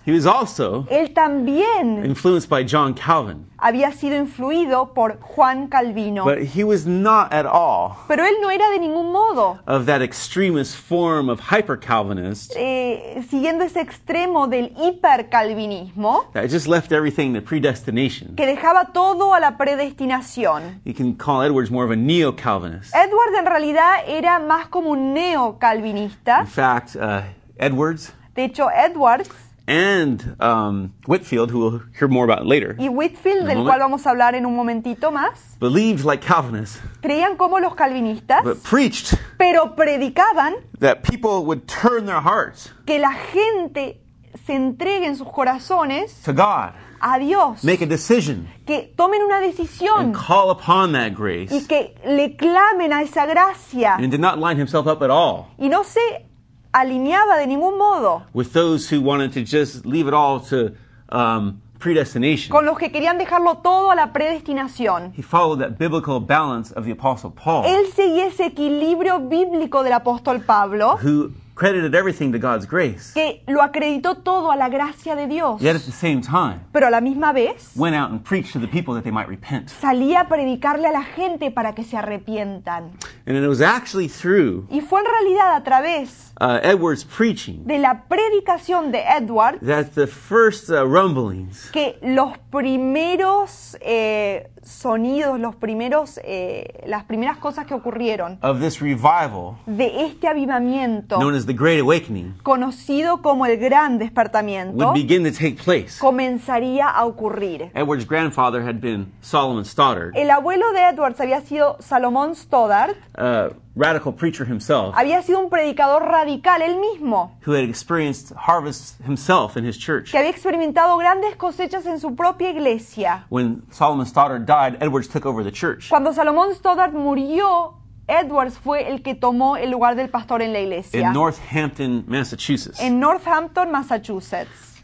he 0.05 0.13
was 0.13 0.27
also 0.27 0.87
él 0.91 1.13
también 1.15 2.05
influenced 2.05 2.49
by 2.49 2.63
John 2.65 2.95
Calvin. 2.95 3.47
Había 3.63 3.93
sido 3.93 4.17
influido 4.17 4.93
por 4.93 5.21
Juan 5.21 5.69
Calvino. 5.69 6.25
But 6.25 6.39
he 6.57 6.65
was 6.65 6.85
not 6.87 7.33
at 7.33 7.47
all 7.47 7.97
Pero 8.09 8.25
él 8.27 8.35
no 8.43 8.51
era 8.51 8.69
de 8.71 8.79
ningún 8.81 9.13
modo 9.13 9.61
of 9.67 9.87
that 9.87 10.03
extremist 10.03 10.75
form 10.77 11.29
of 11.31 11.41
hyper 11.41 11.79
Calvinist 11.79 12.53
eh, 12.57 13.25
siguiendo 13.31 13.65
ese 13.65 13.81
extremo 13.81 14.49
del 14.49 14.75
hipercalvinismo 14.77 16.31
that 16.33 16.49
just 16.51 16.67
left 16.67 16.93
everything 16.93 17.33
to 17.35 17.41
predestination. 17.41 18.35
que 18.37 18.47
dejaba 18.47 18.93
todo 18.93 19.35
a 19.35 19.41
la 19.41 19.57
predestinación. 19.57 20.81
You 20.85 20.95
can 20.95 21.15
call 21.15 21.43
Edwards 21.43 21.71
more 21.71 21.85
of 21.85 21.91
a 21.93 21.97
neo 21.97 22.35
Calvinist. 22.35 22.95
Edward 22.95 23.35
en 23.39 23.47
realidad 23.47 24.01
era 24.07 24.39
más 24.39 24.67
como 24.69 24.91
un 24.91 25.15
neocalvinista. 25.15 26.41
In 26.41 26.47
fact, 26.47 26.97
uh, 26.97 27.23
Edwards 27.57 28.13
De 28.35 28.45
hecho, 28.45 28.69
Edwards 28.71 29.29
and 29.73 30.37
um, 30.39 30.93
Whitfield, 31.07 31.51
who 31.51 31.59
we'll 31.59 31.83
hear 31.99 32.07
more 32.07 32.25
about 32.25 32.47
later, 32.47 32.77
y 32.79 32.89
Whitfield, 32.89 33.47
del 33.47 33.65
cual 33.65 33.79
vamos 33.79 34.07
a 34.07 34.11
hablar 34.11 34.35
en 34.35 34.45
un 34.45 34.55
momentito 34.55 35.11
más, 35.11 35.57
believed 35.59 36.05
like 36.05 36.23
Calvinists, 36.23 36.81
creían 37.01 37.37
como 37.39 37.59
los 37.59 37.75
calvinistas, 37.75 38.45
but 38.45 38.63
preached 38.63 39.15
pero 39.39 39.75
predicaban 39.75 40.57
that 40.79 41.03
people 41.03 41.47
would 41.47 41.67
turn 41.67 42.05
their 42.05 42.21
hearts 42.21 42.71
que 42.85 42.99
la 42.99 43.13
gente 43.13 44.01
se 44.45 44.55
entregue 44.55 45.07
en 45.07 45.17
sus 45.17 45.29
corazones 45.29 46.23
to 46.23 46.35
God, 46.35 46.75
a 47.01 47.19
Dios, 47.19 47.65
make 47.65 47.83
a 47.83 47.87
decision, 47.87 48.47
que 48.67 48.93
tomen 48.95 49.23
una 49.23 49.41
decisión 49.41 49.99
and 49.99 50.15
call 50.15 50.51
upon 50.51 50.93
that 50.93 51.15
grace, 51.15 51.51
y 51.51 51.67
que 51.67 51.95
le 52.05 52.37
clamen 52.37 52.93
a 52.93 53.03
esa 53.03 53.25
gracia. 53.25 53.97
And 53.97 54.11
did 54.11 54.21
not 54.21 54.39
line 54.39 54.59
himself 54.59 54.87
up 54.87 55.03
at 55.03 55.11
all. 55.11 55.49
Y 55.59 55.69
no 55.69 55.83
se 55.83 56.27
alineaba 56.73 57.37
de 57.39 57.47
ningún 57.47 57.79
modo 57.79 58.23
with 58.33 58.53
those 58.53 58.89
who 58.95 59.01
wanted 59.01 59.33
to 59.33 59.41
just 59.41 59.85
leave 59.85 60.09
it 60.09 60.15
all 60.15 60.41
to 60.41 60.73
um, 61.11 61.61
predestination. 61.79 62.51
con 62.51 62.65
los 62.65 62.79
que 62.79 62.91
querían 62.91 63.19
dejarlo 63.19 63.59
todo 63.59 63.91
a 63.91 63.95
la 63.95 64.13
predestinación. 64.13 65.13
He 65.17 65.23
followed 65.23 65.59
that 65.61 65.79
biblical 65.79 66.21
balance 66.21 66.73
of 66.75 66.85
the 66.85 66.93
Apostle 66.93 67.31
Paul, 67.33 67.65
Él 67.67 67.87
seguía 67.95 68.27
ese 68.27 68.47
equilibrio 68.47 69.19
bíblico 69.21 69.83
del 69.83 69.93
apóstol 69.95 70.41
Pablo 70.45 70.97
who 71.03 71.33
credited 71.55 71.95
everything 71.95 72.33
to 72.33 72.39
God's 72.39 72.67
grace, 72.67 73.13
que 73.13 73.43
lo 73.47 73.61
acreditó 73.63 74.17
todo 74.17 74.51
a 74.51 74.57
la 74.57 74.69
gracia 74.71 75.15
de 75.15 75.27
Dios, 75.27 75.61
yet 75.61 75.77
at 75.77 75.83
the 75.83 75.93
same 75.93 76.23
time 76.23 76.61
pero 76.73 76.87
a 76.87 76.91
la 76.91 77.01
misma 77.01 77.33
vez 77.33 77.73
went 77.77 77.95
out 77.95 78.11
and 78.11 78.25
preached 78.25 78.53
to 78.53 78.59
the 78.59 78.67
people 78.67 78.95
that 78.95 79.03
they 79.03 79.13
might 79.13 79.29
repent. 79.29 79.69
salía 79.69 80.21
a 80.23 80.29
predicarle 80.29 80.89
a 80.89 80.93
la 80.93 81.03
gente 81.03 81.51
para 81.51 81.75
que 81.75 81.85
se 81.85 81.97
arrepientan. 81.97 82.93
And 83.27 83.37
it 83.37 83.47
was 83.47 83.61
actually 83.61 84.09
through 84.09 84.67
Y 84.71 84.81
fue 84.81 85.01
en 85.01 85.07
realidad 85.07 85.55
a 85.57 85.63
través 85.63 86.32
uh, 86.43 86.59
Edward's 86.63 87.05
preaching 87.05 87.65
de 87.65 87.79
la 87.79 88.05
predicación 88.09 88.91
de 88.91 89.03
Edward 89.07 89.61
that 89.61 89.95
the 89.95 90.07
first 90.07 90.69
uh, 90.69 90.85
rumblings 90.85 91.71
que 91.71 91.99
los 92.03 92.37
primeros 92.51 93.77
eh, 93.81 94.51
sonidos, 94.63 95.41
los 95.41 95.57
primeros, 95.57 96.21
eh, 96.25 96.83
las 96.87 97.05
primeras 97.05 97.39
cosas 97.39 97.67
que 97.67 97.75
ocurrieron 97.75 98.39
of 98.43 98.61
this 98.61 98.81
revival, 98.81 99.57
de 99.67 100.07
este 100.07 100.29
avivamiento, 100.29 101.19
known 101.19 101.35
as 101.35 101.47
the 101.47 101.53
Great 101.53 101.81
Awakening, 101.81 102.35
conocido 102.43 103.23
como 103.23 103.47
el 103.47 103.59
gran 103.59 103.99
despertamiento, 103.99 104.85
would 104.85 104.95
begin 104.95 105.25
to 105.25 105.31
take 105.31 105.57
place. 105.63 105.99
comenzaría 105.99 106.89
a 106.89 107.05
ocurrir. 107.05 107.71
Edward's 107.75 108.07
grandfather 108.07 108.63
had 108.63 108.81
been 108.81 109.13
Solomon 109.21 109.65
Stoddard, 109.65 110.13
El 110.15 110.31
abuelo 110.31 110.73
de 110.73 110.89
Edwards 110.89 111.21
había 111.21 111.41
sido 111.41 111.77
Salomón 111.81 112.35
Stoddard, 112.35 112.95
a 113.17 113.51
radical 113.75 114.13
preacher 114.13 114.45
himself, 114.47 114.95
había 114.97 115.23
sido 115.23 115.39
un 115.41 115.49
predicador 115.49 116.03
radical 116.03 116.61
él 116.63 116.79
mismo, 116.79 117.33
who 117.47 117.53
had 117.53 117.65
experienced 117.65 118.33
harvests 118.37 118.97
himself 119.07 119.57
in 119.57 119.65
his 119.65 119.79
church. 119.79 120.11
que 120.11 120.19
había 120.19 120.31
experimentado 120.31 120.97
grandes 120.99 121.37
cosechas 121.37 121.87
en 121.87 121.99
su 121.99 122.15
propia 122.15 122.51
iglesia. 122.51 123.25
When 123.31 123.63
Solomon 123.71 124.07
Stoddard 124.07 124.45
died, 124.47 124.77
Edwards 124.83 125.09
took 125.09 125.25
over 125.27 125.43
the 125.43 125.53
church. 125.53 125.89
Cuando 125.89 126.13
Salomón 126.13 126.55
Stoddard 126.55 126.93
murió, 126.93 127.75
Edwards 128.09 128.59
fue 128.59 128.89
el 128.91 129.01
que 129.03 129.15
tomó 129.15 129.57
el 129.57 129.71
lugar 129.71 129.95
del 129.95 130.11
pastor 130.11 130.43
en 130.43 130.53
la 130.53 130.59
iglesia. 130.61 131.01
in 131.01 131.13
Northampton, 131.13 132.05
Massachusetts. 132.07 132.81
en 132.81 133.01
Northampton, 133.01 133.71
Massachusetts. 133.71 134.83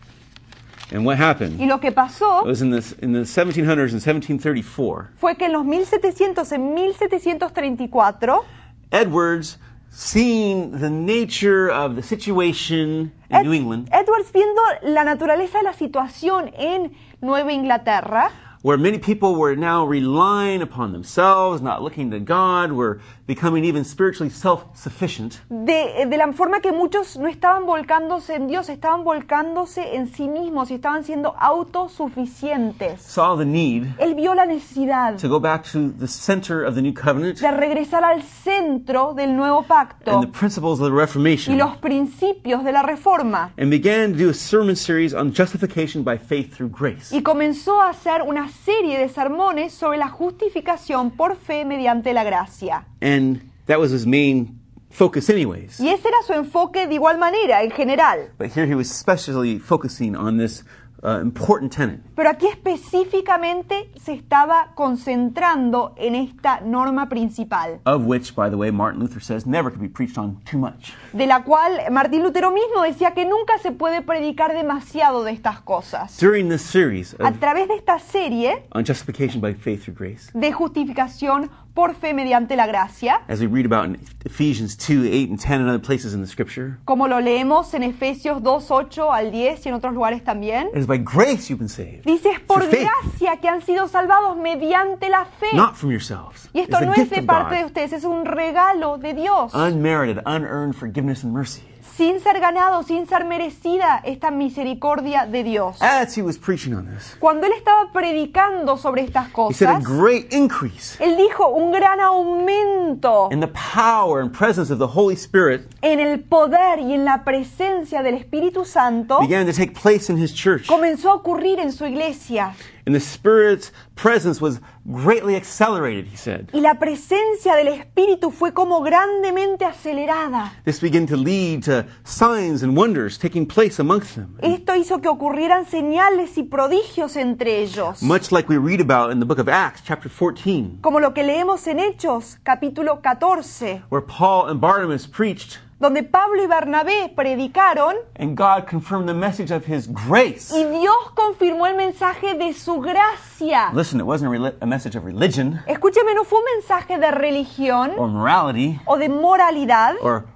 and 0.91 1.05
what 1.05 1.19
happened 1.19 1.61
Y 1.61 1.67
lo 1.67 1.79
que 1.81 1.93
pasó 1.93 2.45
was 2.45 2.63
in 2.63 2.71
the, 2.71 2.83
in 3.03 3.13
the 3.13 3.27
1700s 3.27 3.93
and 3.93 4.01
1734, 4.01 5.11
fue 5.17 5.35
que 5.37 5.45
en 5.47 5.53
los 5.53 5.65
1700, 5.67 6.51
en 6.53 6.73
1734, 6.75 8.45
Edwards, 8.93 9.59
seeing 9.91 10.79
the 10.79 10.91
nature 10.91 11.69
of 11.71 11.97
the 11.97 12.03
situation 12.03 13.13
in 13.31 13.37
Ed- 13.37 13.43
New 13.45 13.53
England, 13.53 13.89
Edwards 13.93 14.31
viendo 14.33 14.61
la 14.83 15.05
naturaleza 15.05 15.59
de 15.59 15.65
la 15.65 15.73
situación 15.73 16.51
en 16.57 16.93
Nueva 17.21 17.53
Inglaterra, 17.53 18.31
where 18.63 18.77
many 18.77 18.99
people 18.99 19.35
were 19.35 19.57
now 19.57 19.85
relying 19.87 20.63
upon 20.63 20.93
themselves, 20.93 21.63
not 21.63 21.83
looking 21.83 22.11
to 22.11 22.19
God, 22.21 22.73
were 22.73 23.01
becoming 23.27 23.65
even 23.65 23.85
spiritually 23.85 24.31
self-sufficient. 24.31 25.41
De, 25.51 26.07
de 26.09 26.17
la 26.17 26.33
forma 26.33 26.61
que 26.61 26.73
muchos 26.73 27.17
no 27.17 27.29
estaban 27.29 27.67
volcándose 27.67 28.35
en 28.35 28.47
Dios, 28.49 28.69
estaban 28.69 29.05
volcándose 29.05 29.95
en 29.95 30.09
sí 30.09 30.29
mismos 30.29 30.71
y 30.71 30.75
estaban 30.75 31.05
siendo 31.05 31.35
autosuficientes. 31.39 33.01
Saw 33.01 33.37
the 33.37 33.45
need 33.45 33.87
Él 33.99 34.15
vio 34.15 34.35
la 34.35 34.47
necesidad 34.47 35.19
to 35.19 35.29
go 35.29 35.39
back 35.39 35.65
to 35.73 35.91
the 35.99 36.09
center 36.09 36.65
of 36.65 36.75
the 36.75 36.83
new 36.83 36.93
covenant 36.93 37.39
de 37.41 37.51
regresar 37.51 38.05
al 38.05 38.23
centro 38.23 39.15
del 39.15 39.37
nuevo 39.37 39.63
pacto 39.63 40.13
and 40.13 40.23
the 40.23 40.39
principles 40.39 40.81
of 40.81 40.87
the 40.87 40.93
y 40.95 40.99
Reformation 40.99 41.57
los 41.59 41.77
principios 41.77 42.65
de 42.65 42.73
la 42.73 42.83
reforma. 42.83 43.51
and 43.59 43.71
began 43.71 44.13
to 44.13 44.19
do 44.19 44.31
a 44.31 44.35
sermon 44.35 44.75
series 44.75 45.15
on 45.15 45.33
justification 45.33 46.03
by 46.03 46.17
faith 46.19 46.55
through 46.57 46.71
grace. 46.71 47.13
Y 47.15 47.23
comenzó 47.23 47.81
a 47.81 47.91
hacer 47.91 48.23
una 48.23 48.48
serie 48.49 48.99
de 48.99 49.09
sermones 49.09 49.73
sobre 49.73 49.99
la 49.99 50.09
justificación 50.09 51.11
por 51.11 51.37
fe 51.37 51.65
mediante 51.65 52.13
la 52.13 52.25
gracia. 52.25 52.87
And 53.01 53.43
that 53.67 53.79
was 53.79 53.93
his 53.93 54.07
main 54.07 54.59
focus 54.91 55.31
anyways. 55.31 55.79
Y 55.81 55.89
ese 55.89 56.09
era 56.09 56.17
su 56.27 56.33
enfoque 56.33 56.87
de 56.87 56.95
igual 56.95 57.19
manera, 57.19 57.63
en 57.63 57.71
general. 57.71 58.31
But 58.39 58.57
here 58.57 58.67
he 58.67 58.75
was 58.75 58.91
especially 58.91 59.59
focusing 59.59 60.17
on 60.17 60.39
this 60.39 60.65
uh, 61.03 61.21
important 61.23 61.75
tenet. 61.75 62.01
Pero 62.15 62.31
aquí 62.31 62.47
específicamente 62.47 63.91
se 64.01 64.13
estaba 64.13 64.73
concentrando 64.75 65.95
en 65.97 66.15
esta 66.15 66.61
norma 66.61 67.09
principal, 67.09 67.81
of 67.85 68.03
which, 68.07 68.35
by 68.35 68.51
the 68.51 68.57
way, 68.57 68.71
Martin 68.71 69.01
Luther 69.01 69.23
says 69.23 69.47
never 69.47 69.71
could 69.71 69.81
be 69.81 69.89
preached 69.89 70.19
on 70.19 70.41
too 70.51 70.59
much. 70.59 70.93
de 71.13 71.27
la 71.27 71.43
cual 71.45 71.81
Martín 71.91 72.23
Lutero 72.23 72.51
mismo 72.51 72.83
decía 72.83 73.15
que 73.15 73.25
nunca 73.25 73.59
se 73.59 73.73
puede 73.73 74.03
predicar 74.03 74.53
demasiado 74.53 75.25
de 75.25 75.33
estas 75.33 75.61
cosas. 75.61 76.19
During 76.19 76.49
this 76.49 76.63
series 76.63 77.15
A 77.21 77.29
of, 77.29 77.39
través 77.39 77.69
de 77.69 77.75
esta 77.75 77.99
serie 77.99 78.67
on 78.73 78.85
justification 78.85 79.41
by 79.41 79.55
faith 79.55 79.85
through 79.85 79.97
grace, 79.97 80.31
de 80.35 80.53
justificación 80.53 81.51
por 81.79 81.95
fe 81.95 82.13
mediante 82.13 82.57
la 82.57 82.67
gracia, 82.67 83.21
as 83.29 83.39
we 83.39 83.47
read 83.47 83.65
about 83.65 83.85
in 83.85 83.97
Ephesians 84.25 84.77
2 84.77 85.05
8 85.07 85.31
and 85.31 85.39
10 85.39 85.61
and 85.61 85.69
other 85.69 85.79
places 85.79 86.13
in 86.13 86.21
the 86.21 86.27
scripture, 86.27 86.77
como 86.85 87.07
lo 87.07 87.21
leemos 87.21 87.73
en 87.73 87.85
Efesios 87.85 88.43
2, 88.43 88.69
8 88.69 89.13
al 89.13 89.31
10 89.31 89.65
y 89.65 89.69
en 89.69 89.75
otros 89.77 89.95
lugares 89.95 90.25
también, 90.25 90.71
it 90.75 90.79
is 90.81 90.89
by 90.89 90.99
grace 90.99 91.49
you've 91.49 91.61
been 91.61 91.69
saved. 91.69 92.03
dice 92.05 92.31
es 92.33 92.41
por 92.41 92.67
gracia 92.69 93.37
que 93.41 93.47
han 93.49 93.63
sido 93.63 93.87
salvados 93.87 94.37
mediante 94.37 95.09
la 95.09 95.25
fe. 95.25 95.55
not 95.55 95.77
from 95.77 95.93
yourselves. 95.93 96.51
Y 96.53 96.63
It's 96.63 96.69
esto 96.69 96.81
the 96.81 96.87
no 96.87 96.95
es 96.95 97.11
de 97.11 97.23
parte 97.23 97.55
de 97.55 97.65
ustedes, 97.67 97.93
es 97.93 98.03
un 98.03 98.25
regalo 98.25 98.99
de 98.99 99.15
Dios. 99.15 99.55
unmerited, 99.55 100.19
unearned 100.27 100.75
forgiveness 100.75 101.23
and 101.23 101.33
mercy. 101.33 101.63
Sin 101.99 102.21
ser 102.21 102.39
ganado, 102.39 102.85
sin 102.85 103.09
ser 103.09 103.25
merecida 103.25 104.01
esta 104.05 104.31
misericordia 104.31 105.27
de 105.27 105.43
Dios. 105.43 105.83
As 105.83 106.17
he 106.17 106.23
was 106.23 106.39
preaching 106.39 106.73
on 106.73 106.87
this, 106.87 107.17
Cuando 107.19 107.49
él 107.49 107.53
estaba 107.55 107.91
predicando 107.93 108.77
sobre 108.77 109.03
estas 109.03 109.27
he 109.27 109.53
said 109.53 109.69
a 109.69 109.81
cosas, 109.81 109.85
great 109.85 110.33
increase 110.33 110.97
él 111.01 111.17
dijo 111.17 111.49
un 111.49 111.73
gran 111.73 111.99
aumento 111.99 113.29
in 113.33 113.41
the 113.41 113.49
power 113.49 114.21
and 114.21 114.31
presence 114.31 114.73
of 114.73 114.79
the 114.79 114.87
Holy 114.87 115.17
Spirit 115.17 115.63
en 115.83 115.99
el 115.99 116.21
poder 116.21 116.79
y 116.79 116.95
en 116.95 117.05
la 117.05 117.25
presencia 117.25 118.01
del 118.05 118.15
Espíritu 118.15 118.65
Santo 118.65 119.19
began 119.19 119.45
to 119.45 119.53
take 119.53 119.73
place 119.73 120.09
in 120.09 120.23
his 120.23 120.33
church. 120.33 120.69
comenzó 120.69 121.11
a 121.11 121.15
ocurrir 121.15 121.59
en 121.59 121.73
su 121.73 121.85
iglesia. 121.85 122.55
And 122.89 122.95
the 122.95 123.01
Spirit's 123.01 123.71
presence 123.97 124.41
was 124.41 124.63
greatly 124.91 125.37
accelerated, 125.37 126.07
he 126.07 126.17
said. 126.17 126.49
Y 126.55 126.61
la 126.61 126.77
presencia 126.79 127.55
del 127.55 127.69
Espíritu 127.69 128.31
fue 128.31 128.55
como 128.55 128.81
grandemente 128.81 129.67
acelerada. 129.67 130.55
This 130.65 130.81
began 130.81 131.07
to 131.07 131.17
lead 131.19 131.65
to 131.65 131.85
signs 132.05 132.63
and 132.63 132.75
wonders 132.75 133.19
taking 133.19 133.45
place 133.45 133.79
amongst 133.79 134.15
them. 134.15 134.39
Esto 134.41 134.75
hizo 134.75 135.03
que 135.03 135.11
ocurrieran 135.11 135.67
señales 135.67 136.39
y 136.39 136.45
prodigios 136.45 137.17
entre 137.17 137.61
ellos. 137.61 138.03
Much 138.03 138.33
like 138.33 138.49
we 138.49 138.57
read 138.57 138.81
about 138.81 139.13
in 139.13 139.21
the 139.21 139.27
book 139.27 139.39
of 139.39 139.51
Acts, 139.51 139.83
chapter 139.85 140.09
14, 140.09 140.79
Como 140.81 140.99
lo 140.99 141.13
que 141.13 141.23
leemos 141.23 141.67
en 141.67 141.81
Hechos, 141.81 142.39
capítulo 142.43 143.03
14, 143.03 143.83
where 143.91 144.01
Paul 144.01 144.47
and 144.49 144.63
Barnabas 144.63 145.07
preached, 145.07 145.59
donde 145.81 146.03
Pablo 146.03 146.43
y 146.43 146.47
Bernabé 146.47 147.13
predicaron 147.15 147.95
and 148.19 148.37
God 148.37 148.67
confirmed 148.69 149.09
the 149.09 149.15
message 149.15 149.53
of 149.53 149.65
his 149.67 149.87
grace. 149.87 150.53
y 150.53 150.65
Dios 150.65 150.97
confirmó 151.15 151.67
el 151.67 151.77
mensaje 151.77 152.35
de 152.35 152.53
su 152.53 152.81
gracia. 152.81 153.71
Listen, 153.73 154.01
it 154.01 154.07
wasn't 154.07 154.35
a, 154.35 154.55
a 154.61 154.67
message 154.67 154.97
of 154.97 155.05
religion 155.05 155.61
Escúcheme, 155.67 156.15
no 156.15 156.25
fue 156.25 156.41
un 156.41 156.45
mensaje 156.57 156.99
de 156.99 157.11
religión 157.11 157.93
or 157.97 158.09
morality 158.09 158.81
o 158.87 158.97
de 158.99 159.09
moralidad 159.09 159.95
or 160.03 160.27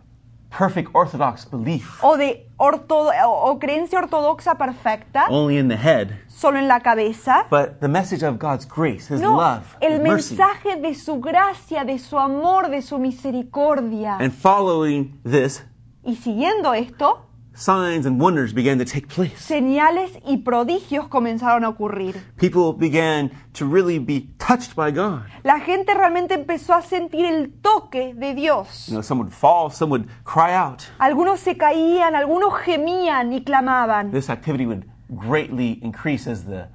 perfect 0.56 0.90
orthodox 0.94 1.44
belief 1.44 1.98
o 2.04 2.16
de 2.16 2.46
orto- 2.58 3.10
o 3.26 3.58
creencia 3.58 3.98
ortodoxa 3.98 4.54
perfecta, 4.56 5.26
only 5.30 5.56
in 5.58 5.68
the 5.68 5.76
head, 5.76 6.18
solo 6.28 6.58
en 6.58 6.68
la 6.68 6.80
cabeza. 6.80 7.46
but 7.50 7.80
the 7.80 7.88
message 7.88 8.22
of 8.22 8.38
God's 8.38 8.66
grace, 8.66 9.08
his 9.12 9.20
No, 9.20 9.36
love, 9.36 9.62
his 9.80 9.90
el 9.92 10.00
mercy. 10.02 10.36
mensaje 10.36 10.76
de 10.80 10.94
su 10.94 11.20
gracia, 11.20 11.84
de 11.84 11.98
su 11.98 12.18
amor, 12.18 12.68
de 12.70 12.82
su 12.82 12.98
misericordia. 12.98 14.16
And 14.20 14.32
following 14.32 15.18
this, 15.24 15.64
Y 16.04 16.16
siguiendo 16.16 16.74
esto, 16.74 17.26
signs 17.54 18.06
and 18.06 18.20
wonders 18.20 18.52
began 18.52 18.78
to 18.78 18.84
take 18.84 19.08
place. 19.08 19.34
señales 19.36 20.18
y 20.24 20.38
prodigios 20.38 21.08
comenzaron 21.08 21.64
a 21.64 21.68
ocurrir. 21.68 22.16
People 22.36 22.72
began 22.72 23.30
to 23.52 23.66
really 23.66 23.98
be 23.98 24.28
touched 24.38 24.74
by 24.74 24.90
God. 24.90 25.22
La 25.42 25.60
gente 25.60 25.94
realmente 25.94 26.34
empezó 26.34 26.74
a 26.74 26.82
sentir 26.82 27.26
el 27.26 27.52
toque 27.60 28.14
de 28.14 28.34
Dios. 28.34 28.88
You 28.88 28.94
know, 28.94 29.02
some 29.02 29.20
would 29.20 29.32
fall, 29.32 29.70
some 29.70 29.90
would 29.90 30.08
cry 30.24 30.54
out. 30.54 30.82
Algunos 30.98 31.40
se 31.40 31.56
caían, 31.56 32.14
algunos 32.14 32.54
gemían 32.54 33.32
y 33.32 33.42
clamaban. 33.44 34.10
This 34.10 34.30
activity 34.30 34.66
would 34.66 34.84
greatly 35.08 35.78
increase 35.82 36.26
as 36.26 36.44
the 36.44 36.68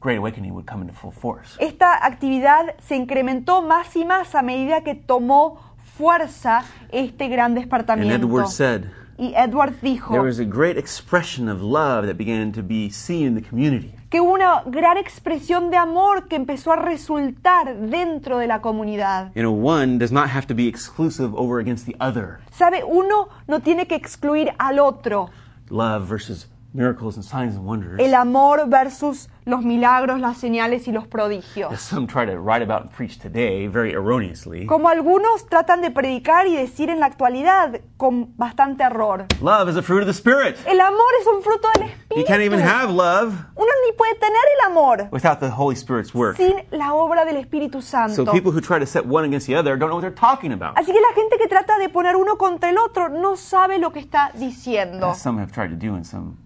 Great 0.00 0.18
Awakening 0.18 0.54
would 0.54 0.66
come 0.66 0.82
into 0.82 0.94
full 0.94 1.10
force. 1.10 1.56
Esta 1.58 1.94
actividad 2.06 2.74
se 2.86 2.96
incrementó 2.96 3.62
más 3.62 3.96
y 3.96 4.04
más 4.04 4.34
a 4.34 4.42
medida 4.42 4.82
que 4.82 4.94
tomó 4.94 5.58
fuerza 5.96 6.64
este 6.90 7.28
gran 7.28 7.52
And 7.52 7.58
despertamiento. 7.58 8.26
Edward 8.26 8.48
said, 8.48 8.84
Y 9.18 9.32
Edward 9.34 9.80
dijo 9.80 10.10
there 10.10 10.22
was 10.22 10.38
a 10.38 10.44
great 10.44 10.76
expression 10.76 11.48
of 11.48 11.62
love 11.62 12.06
that 12.06 12.16
began 12.16 12.52
to 12.52 12.62
be 12.62 12.90
seen 12.90 13.26
in 13.26 13.34
the 13.34 13.42
community. 13.42 13.92
que 14.10 14.20
hubo 14.20 14.32
una 14.34 14.62
gran 14.66 14.98
expresión 14.98 15.70
de 15.70 15.76
amor 15.76 16.28
que 16.28 16.36
empezó 16.36 16.72
a 16.72 16.76
resultar 16.76 17.76
dentro 17.76 18.38
de 18.38 18.46
la 18.46 18.60
comunidad. 18.60 19.32
You 19.34 19.42
know, 19.42 19.52
one 19.52 19.98
does 19.98 20.12
not 20.12 20.28
have 20.28 20.46
to 20.46 20.54
be 20.54 20.68
exclusive 20.68 21.34
over 21.34 21.60
against 21.60 21.86
the 21.86 21.96
other. 22.00 22.40
¿Sabe? 22.52 22.82
Uno 22.84 23.28
no 23.48 23.60
tiene 23.60 23.86
que 23.86 23.96
excluir 23.96 24.52
al 24.58 24.78
otro. 24.78 25.30
Love 25.70 26.06
versus 26.08 26.46
miracles 26.76 27.16
and 27.16 27.24
signs 27.24 27.56
and 27.56 27.64
wonders. 27.66 27.98
El 27.98 28.14
amor 28.14 28.68
versus 28.68 29.28
los 29.44 29.62
milagros, 29.62 30.20
las 30.20 30.38
señales 30.38 30.86
y 30.88 30.92
los 30.92 31.06
prodigios. 31.06 31.72
As 31.72 31.80
some 31.80 32.06
try 32.06 32.26
to 32.26 32.38
write 32.38 32.62
about 32.62 32.82
and 32.82 32.90
preach 32.90 33.18
today, 33.18 33.66
very 33.68 33.92
erroneously. 33.92 34.66
Como 34.66 34.88
algunos 34.88 35.46
tratan 35.48 35.80
de 35.82 35.90
predicar 35.90 36.46
y 36.46 36.56
decir 36.56 36.90
en 36.90 37.00
la 37.00 37.06
actualidad 37.06 37.80
con 37.96 38.34
bastante 38.36 38.82
error. 38.84 39.26
Love 39.40 39.68
is 39.70 39.76
a 39.76 39.82
fruit 39.82 40.00
of 40.00 40.06
the 40.06 40.12
Spirit. 40.12 40.56
El 40.66 40.80
amor 40.80 41.00
es 41.20 41.26
un 41.26 41.42
fruto 41.42 41.68
del 41.78 41.88
You 42.16 42.24
can't 42.24 42.40
even 42.42 42.60
Espíritu. 42.60 42.68
have 42.68 42.90
love 42.92 43.34
Uno 43.56 43.70
ni 43.86 43.92
puede 43.96 44.14
tener 44.14 44.40
el 44.60 44.70
amor 44.70 45.08
without 45.12 45.38
the 45.40 45.50
Holy 45.50 45.76
Spirit's 45.76 46.14
work. 46.14 46.36
sin 46.36 46.54
la 46.70 46.94
obra 46.94 47.24
del 47.24 47.36
Espíritu 47.36 47.80
So 47.82 48.08
Santo. 48.08 48.32
people 48.32 48.52
who 48.52 48.60
try 48.60 48.78
to 48.78 48.86
set 48.86 49.04
one 49.06 49.24
against 49.24 49.46
the 49.46 49.54
other 49.54 49.76
don't 49.76 49.90
know 49.90 49.96
what 49.96 50.02
they're 50.02 50.10
talking 50.10 50.52
about. 50.52 50.76
Así 50.76 50.92
que 50.92 51.00
la 51.00 51.12
gente 51.14 51.36
que 51.38 51.46
trata 51.46 51.78
de 51.78 51.88
poner 51.88 52.16
uno 52.16 52.36
contra 52.36 52.70
el 52.70 52.78
otro 52.78 53.08
no 53.08 53.36
sabe 53.36 53.78
lo 53.78 53.92
que 53.92 54.00
está 54.00 54.30
diciendo. 54.34 55.06
As 55.10 55.20
some 55.22 55.38
have 55.40 55.52
tried 55.52 55.68
to 55.70 55.76
do 55.76 55.94
in 55.96 56.04
some 56.04 56.36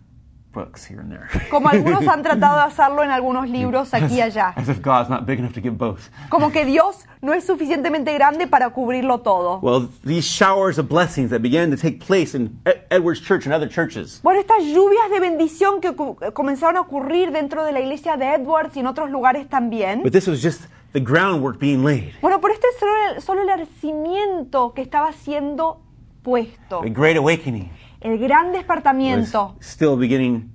books 0.52 0.84
here 0.84 1.00
and 1.00 1.10
there. 1.10 1.28
Como 1.50 1.68
algunos 1.68 2.06
han 2.08 2.22
tratado 2.24 2.56
de 2.58 2.64
hacerlo 2.64 3.02
en 3.04 3.10
algunos 3.10 3.48
libros 3.48 3.94
aquí 3.94 4.14
y 4.16 4.20
allá. 4.20 4.52
As 4.56 4.68
if 4.68 4.80
God's 4.82 5.08
not 5.08 5.24
big 5.26 5.38
enough 5.38 5.52
to 5.52 5.60
give 5.60 5.76
both. 5.78 6.10
Como 6.28 6.50
que 6.50 6.64
Dios 6.64 7.06
no 7.22 7.32
es 7.32 7.44
suficientemente 7.46 8.12
grande 8.14 8.46
para 8.46 8.70
cubrirlo 8.70 9.18
todo. 9.20 9.60
Well, 9.62 9.88
these 10.04 10.24
showers 10.26 10.78
of 10.78 10.88
blessings 10.88 11.30
that 11.30 11.40
began 11.40 11.70
to 11.70 11.76
take 11.76 11.98
place 12.04 12.34
in 12.36 12.58
Ed- 12.64 12.82
Edwards 12.90 13.20
Church 13.20 13.46
and 13.46 13.54
other 13.54 13.68
churches 13.68 14.20
Bueno, 14.22 14.40
estas 14.40 14.64
lluvias 14.64 15.10
de 15.10 15.20
bendición 15.20 15.80
que 15.80 15.90
ocu- 15.90 16.32
comenzaron 16.32 16.76
a 16.76 16.80
ocurrir 16.80 17.30
dentro 17.30 17.64
de 17.64 17.72
la 17.72 17.80
iglesia 17.80 18.16
de 18.16 18.34
Edwards 18.34 18.76
y 18.76 18.80
en 18.80 18.86
otros 18.86 19.10
lugares 19.10 19.48
también. 19.48 20.02
But 20.02 20.12
this 20.12 20.26
was 20.26 20.42
just 20.42 20.62
the 20.92 21.00
groundwork 21.00 21.58
being 21.60 21.84
laid. 21.84 22.14
Bueno, 22.20 22.40
por 22.40 22.50
esto 22.50 22.66
es 22.72 22.78
solo 22.80 22.92
el, 23.14 23.22
solo 23.22 23.42
el 23.42 23.66
cimiento 23.80 24.72
que 24.74 24.82
estaba 24.82 25.12
siendo 25.12 25.80
puesto. 26.22 26.80
A 26.82 26.88
great 26.88 27.16
awakening 27.16 27.70
El 28.00 28.18
gran 28.18 28.52
despertamiento 28.52 29.56
still 29.60 29.96
beginning 29.96 30.50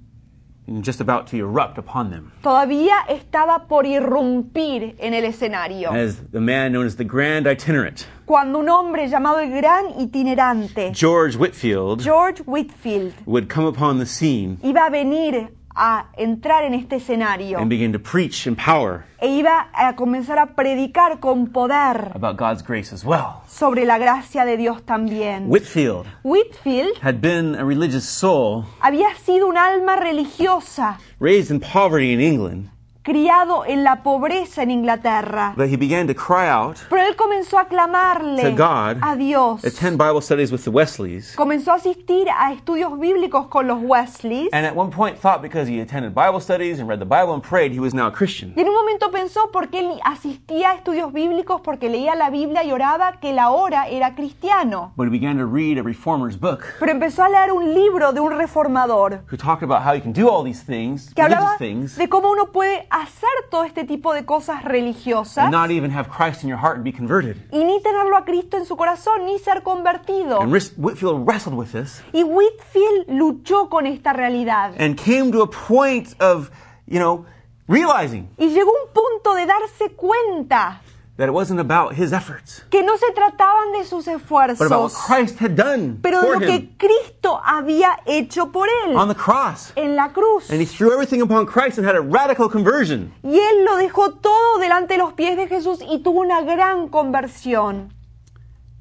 just 0.81 0.99
about 0.99 1.27
to 1.27 1.37
erupt 1.37 1.77
upon 1.77 2.09
them. 2.09 2.31
todavía 2.41 2.95
estaba 3.07 3.67
por 3.67 3.85
irrumpir 3.85 4.95
en 4.97 5.13
el 5.13 5.25
escenario. 5.25 5.91
As 5.91 6.17
the 6.31 6.39
man 6.39 6.71
known 6.71 6.87
as 6.87 6.95
the 6.95 7.03
Grand 7.03 7.45
Itinerant, 7.45 8.07
Cuando 8.25 8.57
un 8.57 8.67
hombre 8.69 9.07
llamado 9.07 9.39
el 9.39 9.51
gran 9.51 9.99
itinerante, 9.99 10.91
George 10.91 11.37
Whitfield, 11.37 12.01
George 12.01 12.41
Whitfield, 12.47 13.13
would 13.27 13.47
come 13.47 13.67
upon 13.67 13.99
the 13.99 14.07
scene 14.07 14.57
iba 14.63 14.87
a 14.87 14.89
venir 14.89 15.49
a 15.75 16.07
entrar 16.17 16.63
en 16.63 16.73
este 16.73 16.97
escenario 16.97 17.59
and 17.59 17.69
begin 17.69 17.91
to 17.91 17.99
preach 17.99 18.47
in 18.47 18.55
power 18.55 19.03
e 19.21 19.27
iba 19.27 19.69
a 19.73 19.95
comenzar 19.95 20.39
a 20.39 20.55
predicar 20.55 21.19
con 21.19 21.47
poder 21.47 22.11
about 22.13 22.37
God's 22.37 22.63
grace 22.65 22.93
as 22.93 23.03
well. 23.03 23.41
sobre 23.47 23.85
la 23.85 23.97
gracia 23.97 24.45
de 24.45 24.57
Dios 24.57 24.83
también. 24.83 25.45
Whitfield 25.49 26.05
Whitfield 26.23 26.97
had 27.01 27.19
been 27.21 27.55
a 27.55 27.65
religious 27.65 28.05
soul 28.05 28.65
había 28.79 29.13
sido 29.25 29.47
un 29.47 29.57
alma 29.57 29.95
religiosa, 29.95 30.99
raised 31.19 31.51
in 31.51 31.59
poverty 31.59 32.13
in 32.13 32.21
England 32.21 32.69
criado 33.05 33.65
en 33.67 33.83
la 33.83 34.01
pobreza 34.01 34.63
en 34.63 34.71
Inglaterra. 34.71 35.53
But 35.55 35.67
he 35.69 35.77
began 35.77 36.07
to 36.07 36.15
cry 36.15 36.47
out, 36.49 36.77
Pero 36.89 37.03
él 37.03 37.15
comenzó 37.15 37.59
a 37.59 37.65
clamarle 37.65 38.41
To 38.41 38.51
God. 38.55 38.97
a 39.03 39.15
Dios. 39.15 39.63
attend 39.63 39.97
Bible 39.99 40.21
studies 40.21 40.51
with 40.51 40.63
the 40.63 40.71
Wesleys, 40.71 41.35
Comenzó 41.35 41.71
a 41.71 41.75
asistir 41.75 42.27
a 42.35 42.51
estudios 42.51 42.97
bíblicos 42.99 43.47
con 43.47 43.67
los 43.67 43.77
Wesleys. 43.79 44.49
and 44.53 44.65
at 44.65 44.75
one 44.75 44.89
point 44.89 45.19
thought 45.19 45.43
because 45.43 45.69
he 45.69 45.79
attended 45.79 46.15
Bible 46.15 46.39
studies 46.41 46.79
and 46.79 46.89
read 46.89 46.99
the 46.99 47.05
Bible 47.05 47.35
and 47.35 47.43
prayed, 47.43 47.71
he 47.71 47.79
was 47.79 47.93
now 47.93 48.07
a 48.07 48.11
Christian. 48.11 48.53
Y 48.57 48.61
en 48.61 48.69
un 48.69 48.73
momento 48.75 49.11
pensó 49.11 49.51
porque 49.53 49.79
él 49.81 49.99
asistía 50.03 50.71
a 50.71 50.73
estudios 50.73 51.13
bíblicos, 51.13 51.61
porque 51.61 51.89
leía 51.89 52.15
la 52.15 52.31
Biblia 52.31 52.63
y 52.63 52.71
oraba, 52.71 53.19
que 53.19 53.29
él 53.29 53.37
ahora 53.37 53.87
era 53.87 54.15
cristiano. 54.15 54.93
But 54.97 55.05
he 55.07 55.11
began 55.11 55.37
to 55.37 55.45
read 55.45 55.77
a 55.77 55.83
reformer's 55.83 56.39
book 56.39 56.63
Pero 56.79 56.91
empezó 56.91 57.23
a 57.23 57.29
leer 57.29 57.51
un 57.51 57.71
libro 57.75 58.13
de 58.13 58.19
un 58.19 58.31
reformador 58.35 59.21
who 59.31 59.37
talked 59.37 59.61
about 59.61 59.83
how 59.85 59.93
you 59.93 60.01
can 60.01 60.11
do 60.11 60.27
all 60.27 60.43
these 60.43 60.63
things, 60.65 61.13
que 61.13 61.21
hablaba 61.21 61.55
things, 61.59 61.95
de 61.97 62.09
cómo 62.09 62.31
uno 62.31 62.47
puede 62.51 62.87
hacer 63.01 63.29
todo 63.49 63.63
este 63.63 63.83
tipo 63.83 64.13
de 64.13 64.25
cosas 64.25 64.63
religiosas 64.63 65.49
not 65.51 65.69
even 65.71 65.91
have 65.91 66.09
Christ 66.09 66.43
in 66.43 66.49
your 66.49 66.59
heart 66.59 66.75
and 66.75 66.83
be 66.83 66.91
converted. 66.93 67.37
y 67.51 67.63
ni 67.63 67.81
tenerlo 67.81 68.15
a 68.17 68.25
Cristo 68.25 68.57
en 68.57 68.65
su 68.65 68.75
corazón, 68.75 69.25
ni 69.25 69.37
ser 69.39 69.63
convertido. 69.63 70.41
And 70.41 70.51
Whitfield 70.51 71.27
wrestled 71.27 71.57
with 71.57 71.71
this 71.71 72.01
Y 72.13 72.23
Whitfield 72.23 73.07
luchó 73.07 73.69
con 73.69 73.85
esta 73.85 74.13
realidad. 74.13 74.73
and 74.79 74.95
came 74.97 75.31
to 75.31 75.41
a 75.41 75.49
point 75.49 76.09
of, 76.21 76.49
you 76.87 76.99
know, 76.99 77.25
realizing 77.67 78.29
Y 78.37 78.49
llegó 78.49 78.71
un 78.71 78.93
punto 78.93 79.33
de 79.35 79.45
darse 79.45 79.91
cuenta 79.95 80.81
that 81.17 81.27
it 81.29 81.33
wasn't 81.33 81.59
about 81.59 81.93
his 81.95 82.11
efforts, 82.11 82.63
que 82.69 82.83
no 82.83 82.97
se 82.97 83.11
trataban 83.13 83.71
de 83.73 83.85
sus 83.85 84.05
but 84.05 84.15
about 84.15 84.31
what 84.31 84.49
esfuerzos, 84.91 84.93
Christ 85.05 85.39
had 85.39 85.55
done 85.55 85.99
pero 86.01 86.21
de 86.21 86.27
lo 86.27 86.39
him 86.41 86.47
que 86.47 86.69
Cristo 86.77 87.39
había 87.43 87.97
hecho 88.05 88.51
por 88.51 88.67
él 88.85 88.95
on 88.95 89.07
the 89.07 89.15
cross. 89.15 89.71
en 89.75 89.95
la 89.95 90.09
cruz. 90.09 90.49
And 90.49 90.59
he 90.61 90.65
threw 90.65 90.91
everything 90.93 91.21
upon 91.21 91.45
Christ 91.45 91.77
and 91.77 91.87
had 91.87 91.95
a 91.95 92.01
radical 92.01 92.49
conversion. 92.49 93.13
Y 93.23 93.37
él 93.39 93.65
lo 93.65 93.77
dejó 93.77 94.11
todo 94.15 94.59
delante 94.59 94.95
de 94.95 94.99
los 94.99 95.13
pies 95.13 95.37
de 95.37 95.47
Jesús 95.47 95.79
y 95.81 95.99
tuvo 95.99 96.21
una 96.21 96.41
gran 96.41 96.89
conversión. 96.89 97.93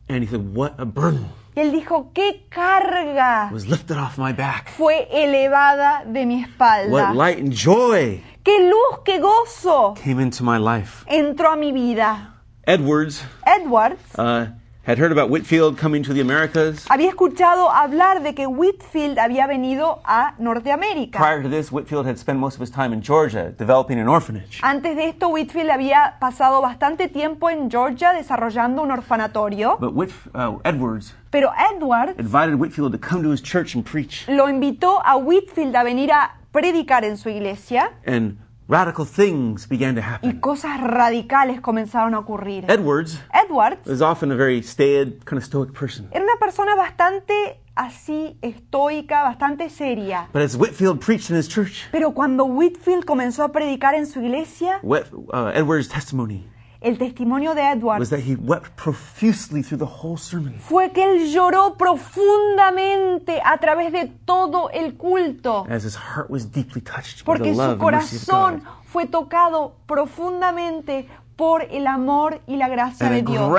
And 0.09 0.23
he 0.23 0.26
said, 0.26 0.55
What 0.55 0.75
a 0.79 0.85
burden 0.85 1.26
Y 1.57 1.61
él 1.61 1.71
dijo, 1.71 2.11
qué 2.12 2.47
carga 2.50 3.49
was 3.53 3.69
lifted 3.69 3.97
off 3.97 4.19
my 4.19 4.33
back. 4.33 4.71
fue 4.76 5.07
elevada 5.12 6.03
de 6.05 6.26
mi 6.26 6.41
What 6.43 6.49
espalda. 6.50 7.14
light 7.14 7.38
and 7.38 7.53
joy 7.53 8.21
Qué 8.44 8.68
luz, 8.68 9.00
qué 9.04 9.18
gozo 9.20 9.94
came 9.94 10.20
into 10.20 10.44
my 10.44 10.58
life. 10.58 11.04
entró 11.08 11.50
a 11.52 11.56
mi 11.56 11.72
vida. 11.72 12.34
Edwards 12.66 13.24
Edwards 13.46 14.02
uh, 14.18 14.48
had 14.86 14.98
heard 14.98 15.12
about 15.12 15.30
Whitfield 15.30 15.78
coming 15.78 16.02
to 16.02 16.12
the 16.12 16.20
Americas. 16.20 16.84
había 16.90 17.08
escuchado 17.08 17.70
hablar 17.70 18.22
de 18.22 18.34
que 18.34 18.46
Whitfield 18.46 19.18
había 19.18 19.46
venido 19.46 20.00
a 20.04 20.34
Norteamérica. 20.38 21.18
Prior 21.18 21.42
to 21.42 21.48
this, 21.48 21.72
Whitfield 21.72 22.06
had 22.06 22.18
spent 22.18 22.38
most 22.38 22.56
of 22.56 22.60
his 22.60 22.70
time 22.70 22.92
in 22.92 23.00
Georgia 23.02 23.50
developing 23.56 23.98
an 23.98 24.08
orphanage. 24.08 24.60
Antes 24.62 24.94
de 24.94 25.08
esto, 25.08 25.28
Whitfield 25.30 25.70
había 25.70 26.18
pasado 26.20 26.60
bastante 26.60 27.08
tiempo 27.08 27.48
en 27.48 27.70
Georgia 27.70 28.12
desarrollando 28.12 28.82
un 28.82 28.90
orfanatorio, 28.90 29.78
But 29.80 29.94
Whitf- 29.94 30.28
uh, 30.34 30.58
Edwards 30.64 31.14
pero 31.30 31.50
Edwards 31.56 32.14
invited 32.18 32.56
Whitfield 32.60 32.92
to 32.92 32.98
come 32.98 33.22
to 33.22 33.30
his 33.32 33.40
church 33.42 33.74
and 33.74 33.84
preach. 33.84 34.26
lo 34.28 34.48
invitó 34.50 35.00
a 35.02 35.16
Whitfield 35.16 35.74
a 35.76 35.82
venir 35.82 36.12
a 36.12 36.30
predicar 36.54 37.05
en 37.05 37.18
su 37.18 37.29
iglesia 37.29 37.90
And 38.07 38.38
radical 38.68 39.05
things 39.07 39.68
began 39.68 39.94
to 39.96 40.00
y 40.00 40.05
happen. 40.05 40.40
cosas 40.40 40.81
radicales 40.81 41.61
comenzaron 41.61 42.14
a 42.14 42.20
ocurrir. 42.20 42.64
Edwards 42.68 43.20
Edwards 43.31 43.87
was 43.87 44.00
often 44.00 44.33
a 44.33 44.37
very 44.37 44.62
staid, 44.62 45.22
kind 45.26 45.37
of 45.37 45.44
stoic 45.44 45.72
person. 45.79 46.09
era 46.12 46.24
una 46.24 46.37
persona 46.40 46.74
bastante 46.74 47.61
así 47.74 48.38
estoica, 48.40 49.22
bastante 49.24 49.68
seria. 49.68 50.29
But 50.33 50.42
as 50.42 50.57
Whitfield 50.57 51.00
preached 51.00 51.29
in 51.29 51.37
his 51.37 51.48
church, 51.48 51.88
Pero 51.92 52.12
cuando 52.14 52.44
Whitfield 52.44 53.05
comenzó 53.05 53.42
a 53.44 53.52
predicar 53.52 53.94
en 53.94 54.07
su 54.07 54.20
iglesia, 54.20 54.79
Whit- 54.83 55.12
uh, 55.12 55.50
Edwards' 55.55 55.88
testimony 55.88 56.46
el 56.85 56.99
testimonio 56.99 57.55
de 57.55 57.62
was 57.62 57.77
Edwards 57.77 58.11
that 58.11 58.20
he 58.20 58.37
wept 58.37 58.77
profusely 58.77 59.62
through 59.62 59.79
the 59.79 59.90
whole 60.03 60.16
sermon. 60.16 60.55
fue 60.61 60.92
que 60.92 61.03
él 61.03 61.33
lloró 61.33 61.77
profundamente 61.77 63.40
a 63.44 63.59
través 63.59 63.90
de 63.92 64.07
todo 64.25 64.70
el 64.70 64.94
culto, 64.94 65.66
as 65.68 65.85
his 65.85 65.97
heart 65.97 66.29
was 66.31 66.51
deeply 66.53 66.81
touched 66.81 67.25
by 67.25 67.38
the 67.38 67.44
porque 67.44 67.55
love 67.55 67.79
su 67.79 67.87
and 67.87 67.92
mercy 67.92 68.16
of 68.16 68.25
corazón 68.25 68.59
God. 68.61 68.68
fue 68.87 69.07
tocado 69.07 69.75
profundamente 69.87 71.09
por 71.37 71.62
el 71.62 71.87
amor 71.87 72.40
y 72.47 72.57
la 72.57 72.68
gracia 72.68 73.07
And 73.07 73.16
de 73.16 73.23
Dios. 73.23 73.51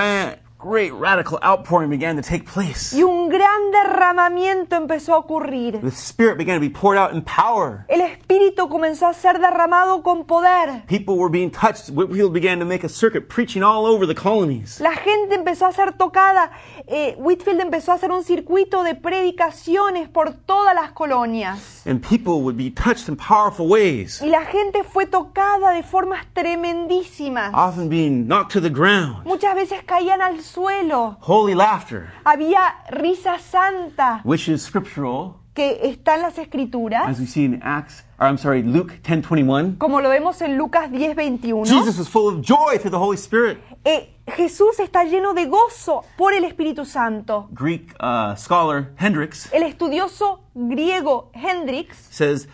Great 0.65 0.91
radical 0.93 1.38
outpouring 1.43 1.91
began 1.91 2.15
to 2.15 2.23
take 2.23 2.45
place. 2.45 2.91
Y 2.91 3.04
un 3.04 3.30
gran 3.30 3.71
derramamiento 3.71 4.75
empezó 4.75 5.13
a 5.13 5.19
ocurrir. 5.19 5.80
The 5.80 5.91
Spirit 5.91 6.38
began 6.38 6.60
to 6.60 6.60
be 6.60 6.71
poured 6.71 6.97
out 6.97 7.13
in 7.13 7.21
power. 7.21 7.86
El 7.88 8.01
Espíritu 8.01 8.67
comenzó 8.67 9.08
a 9.08 9.13
ser 9.13 9.39
derramado 9.39 10.01
con 10.01 10.25
poder. 10.25 10.84
People 10.88 11.17
were 11.17 11.30
being 11.30 11.51
touched. 11.51 11.89
Whitfield 11.91 12.34
began 12.34 12.60
to 12.60 12.65
make 12.65 12.84
a 12.84 12.89
circuit 12.89 13.30
preaching 13.30 13.62
all 13.62 13.86
over 13.86 14.08
the 14.08 14.15
colonies. 14.15 14.80
La 14.80 14.95
gente 14.95 15.36
empezó 15.36 15.67
a 15.67 15.71
ser 15.71 15.93
tocada. 15.93 16.51
Eh, 16.88 17.15
Whitfield 17.19 17.62
empezó 17.62 17.91
a 17.91 17.95
hacer 17.95 18.12
un 18.12 18.23
circuito 18.23 18.84
de 18.84 18.95
predicaciones 18.95 20.10
por 20.10 20.34
todas 20.34 20.73
las 20.73 20.91
colonias. 20.93 21.75
And 21.88 22.02
people 22.02 22.41
would 22.41 22.58
be 22.58 22.71
touched 22.71 23.08
in 23.10 23.15
powerful 23.15 23.67
ways, 23.67 24.19
Y 24.21 24.28
la 24.28 24.43
gente 24.45 24.84
fue 24.84 25.06
tocada 25.06 25.71
de 25.76 25.84
formas 25.84 26.26
tremendísimas. 26.34 27.52
often 27.54 27.89
being 27.89 28.28
knocked 28.28 28.54
to 28.54 28.60
the 28.62 28.69
ground. 28.69 29.24
Muchas 29.26 29.54
veces 29.56 29.84
caían 29.86 30.21
al 30.21 30.41
suelo. 30.41 31.17
Holy 31.21 31.54
laughter, 31.56 32.12
Había 32.24 32.76
risa 32.89 33.38
santa 33.39 34.21
which 34.24 34.48
is 34.50 34.63
scriptural, 34.63 35.36
que 35.54 35.80
está 35.84 36.15
en 36.15 36.24
las 36.24 36.38
escrituras, 36.38 37.08
as 37.08 37.19
we 37.19 37.26
see 37.28 37.45
in 37.45 37.62
Acts, 37.62 38.04
or 38.19 38.28
I'm 38.28 38.38
sorry, 38.38 38.63
Luke 38.63 38.99
10:21. 39.04 39.78
como 39.78 39.99
lo 40.01 40.10
vemos 40.10 40.41
en 40.41 40.58
Lucas 40.58 40.89
10:21. 40.91 41.65
Jesus 41.65 41.97
was 41.97 42.08
full 42.08 42.28
of 42.28 42.41
joy 42.41 42.78
through 42.78 42.91
the 42.91 42.99
Holy 42.99 43.17
Spirit. 43.17 43.58
Eh, 43.84 44.10
Jesús 44.28 44.80
está 44.80 45.04
lleno 45.04 45.34
de 45.34 45.45
gozo 45.45 46.04
por 46.17 46.34
el 46.34 46.43
Espíritu 46.45 46.86
Santo. 46.86 47.47
Greek 47.54 47.93
uh, 47.99 48.36
scholar 48.36 48.91
Hendricks 48.97 49.49
El 49.54 49.63
estudioso 49.63 50.39
griego 50.56 51.30
Hendrix 51.34 52.08
says 52.10 52.47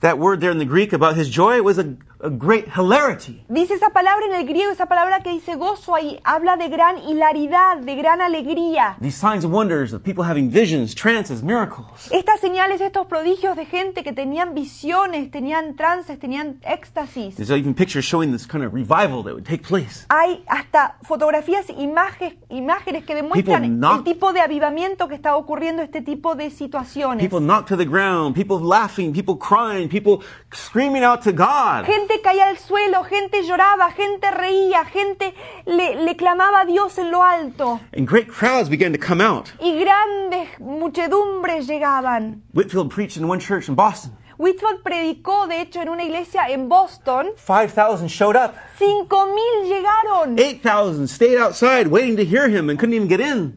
that 0.00 0.18
word 0.18 0.40
there 0.40 0.50
in 0.50 0.58
the 0.58 0.66
Greek 0.66 0.92
about 0.92 1.16
his 1.16 1.28
joy 1.28 1.62
was 1.62 1.78
a 1.78 1.96
great 2.30 2.66
hilarity. 2.74 3.44
dice 3.48 3.74
esa 3.74 3.90
palabra 3.90 4.26
en 4.26 4.34
el 4.34 4.46
griego, 4.46 4.70
esa 4.72 4.86
palabra 4.86 5.20
que 5.22 5.30
dice 5.30 5.54
gozo 5.56 5.94
ahí, 5.94 6.18
habla 6.24 6.56
de 6.56 6.68
gran 6.68 6.98
hilaridad, 6.98 7.78
de 7.78 7.94
gran 7.96 8.20
alegría. 8.20 8.96
These 9.00 9.16
signs 9.16 9.44
and 9.44 9.52
wonders 9.54 9.92
of 9.92 10.02
people 10.02 10.24
having 10.24 10.50
visions, 10.50 10.94
trances, 10.94 11.42
miracles. 11.42 12.08
Estas 12.10 12.40
señales, 12.40 12.80
estos 12.80 13.06
prodigios 13.06 13.56
de 13.56 13.66
gente 13.66 14.02
que 14.02 14.12
tenían 14.12 14.54
visiones, 14.54 15.30
tenían 15.30 15.76
trances, 15.76 16.18
tenían 16.18 16.60
éxtasis. 16.62 17.36
There's 17.36 17.50
even 17.50 17.74
pictures 17.74 18.04
showing 18.04 18.32
this 18.32 18.46
kind 18.46 18.64
of 18.64 18.72
revival 18.74 19.22
that 19.24 19.32
would 19.34 19.44
take 19.46 19.62
place. 19.66 20.06
Hay 20.10 20.44
hasta 20.48 20.96
fotografías, 21.02 21.66
imágenes, 21.78 22.34
imágenes 22.48 23.04
que 23.04 23.14
demuestran 23.14 23.62
People 23.62 23.76
knock- 23.76 23.98
el 23.98 24.04
tipo 24.04 24.32
de 24.32 24.40
avivamiento 24.40 25.08
que 25.08 25.14
está 25.14 25.36
ocurriendo, 25.36 25.82
este 25.82 26.02
tipo 26.02 26.34
de 26.34 26.50
situaciones. 26.50 27.22
People 27.26 27.40
knocked 27.44 27.68
to 27.68 27.76
the 27.76 27.84
ground, 27.84 28.34
people 28.34 28.58
laughing, 28.60 29.12
people 29.12 29.36
crying, 29.38 29.88
people 29.88 30.24
screaming 30.52 31.02
out 31.04 31.20
to 31.22 31.32
God. 31.32 31.84
Gente 31.86 32.13
caía 32.22 32.48
al 32.48 32.58
suelo, 32.58 33.04
gente 33.04 33.42
lloraba, 33.42 33.90
gente 33.92 34.30
reía, 34.30 34.84
gente 34.84 35.34
le, 35.66 36.04
le 36.04 36.16
clamaba 36.16 36.60
a 36.60 36.64
Dios 36.64 36.98
en 36.98 37.10
lo 37.10 37.22
alto. 37.22 37.80
And 37.96 38.08
great 38.08 38.28
crowds 38.28 38.68
began 38.68 38.92
to 38.92 38.98
come 38.98 39.22
out. 39.22 39.50
Y 39.60 39.78
grandes 39.78 40.48
muchedumbres 40.60 41.66
llegaban. 41.66 42.42
Whitfield 42.52 42.90
preached 42.90 43.16
in 43.16 43.28
one 43.28 43.40
church 43.40 43.68
in 43.68 43.74
Boston. 43.74 44.12
Whitfield 44.38 44.82
predicó, 44.82 45.46
de 45.46 45.60
hecho, 45.60 45.80
en 45.80 45.88
una 45.88 46.04
iglesia 46.04 46.48
en 46.48 46.68
Boston. 46.68 47.28
5,000 47.36 48.08
showed 48.08 48.36
up. 48.36 48.54
Cinco 48.78 49.26
mil 49.26 49.68
llegaron. 49.70 50.38
8,000 50.38 51.06
stayed 51.08 51.38
outside 51.38 51.86
waiting 51.86 52.16
to 52.16 52.24
hear 52.24 52.48
him 52.48 52.68
and 52.70 52.78
couldn't 52.78 52.94
even 52.94 53.08
get 53.08 53.20
in. 53.20 53.56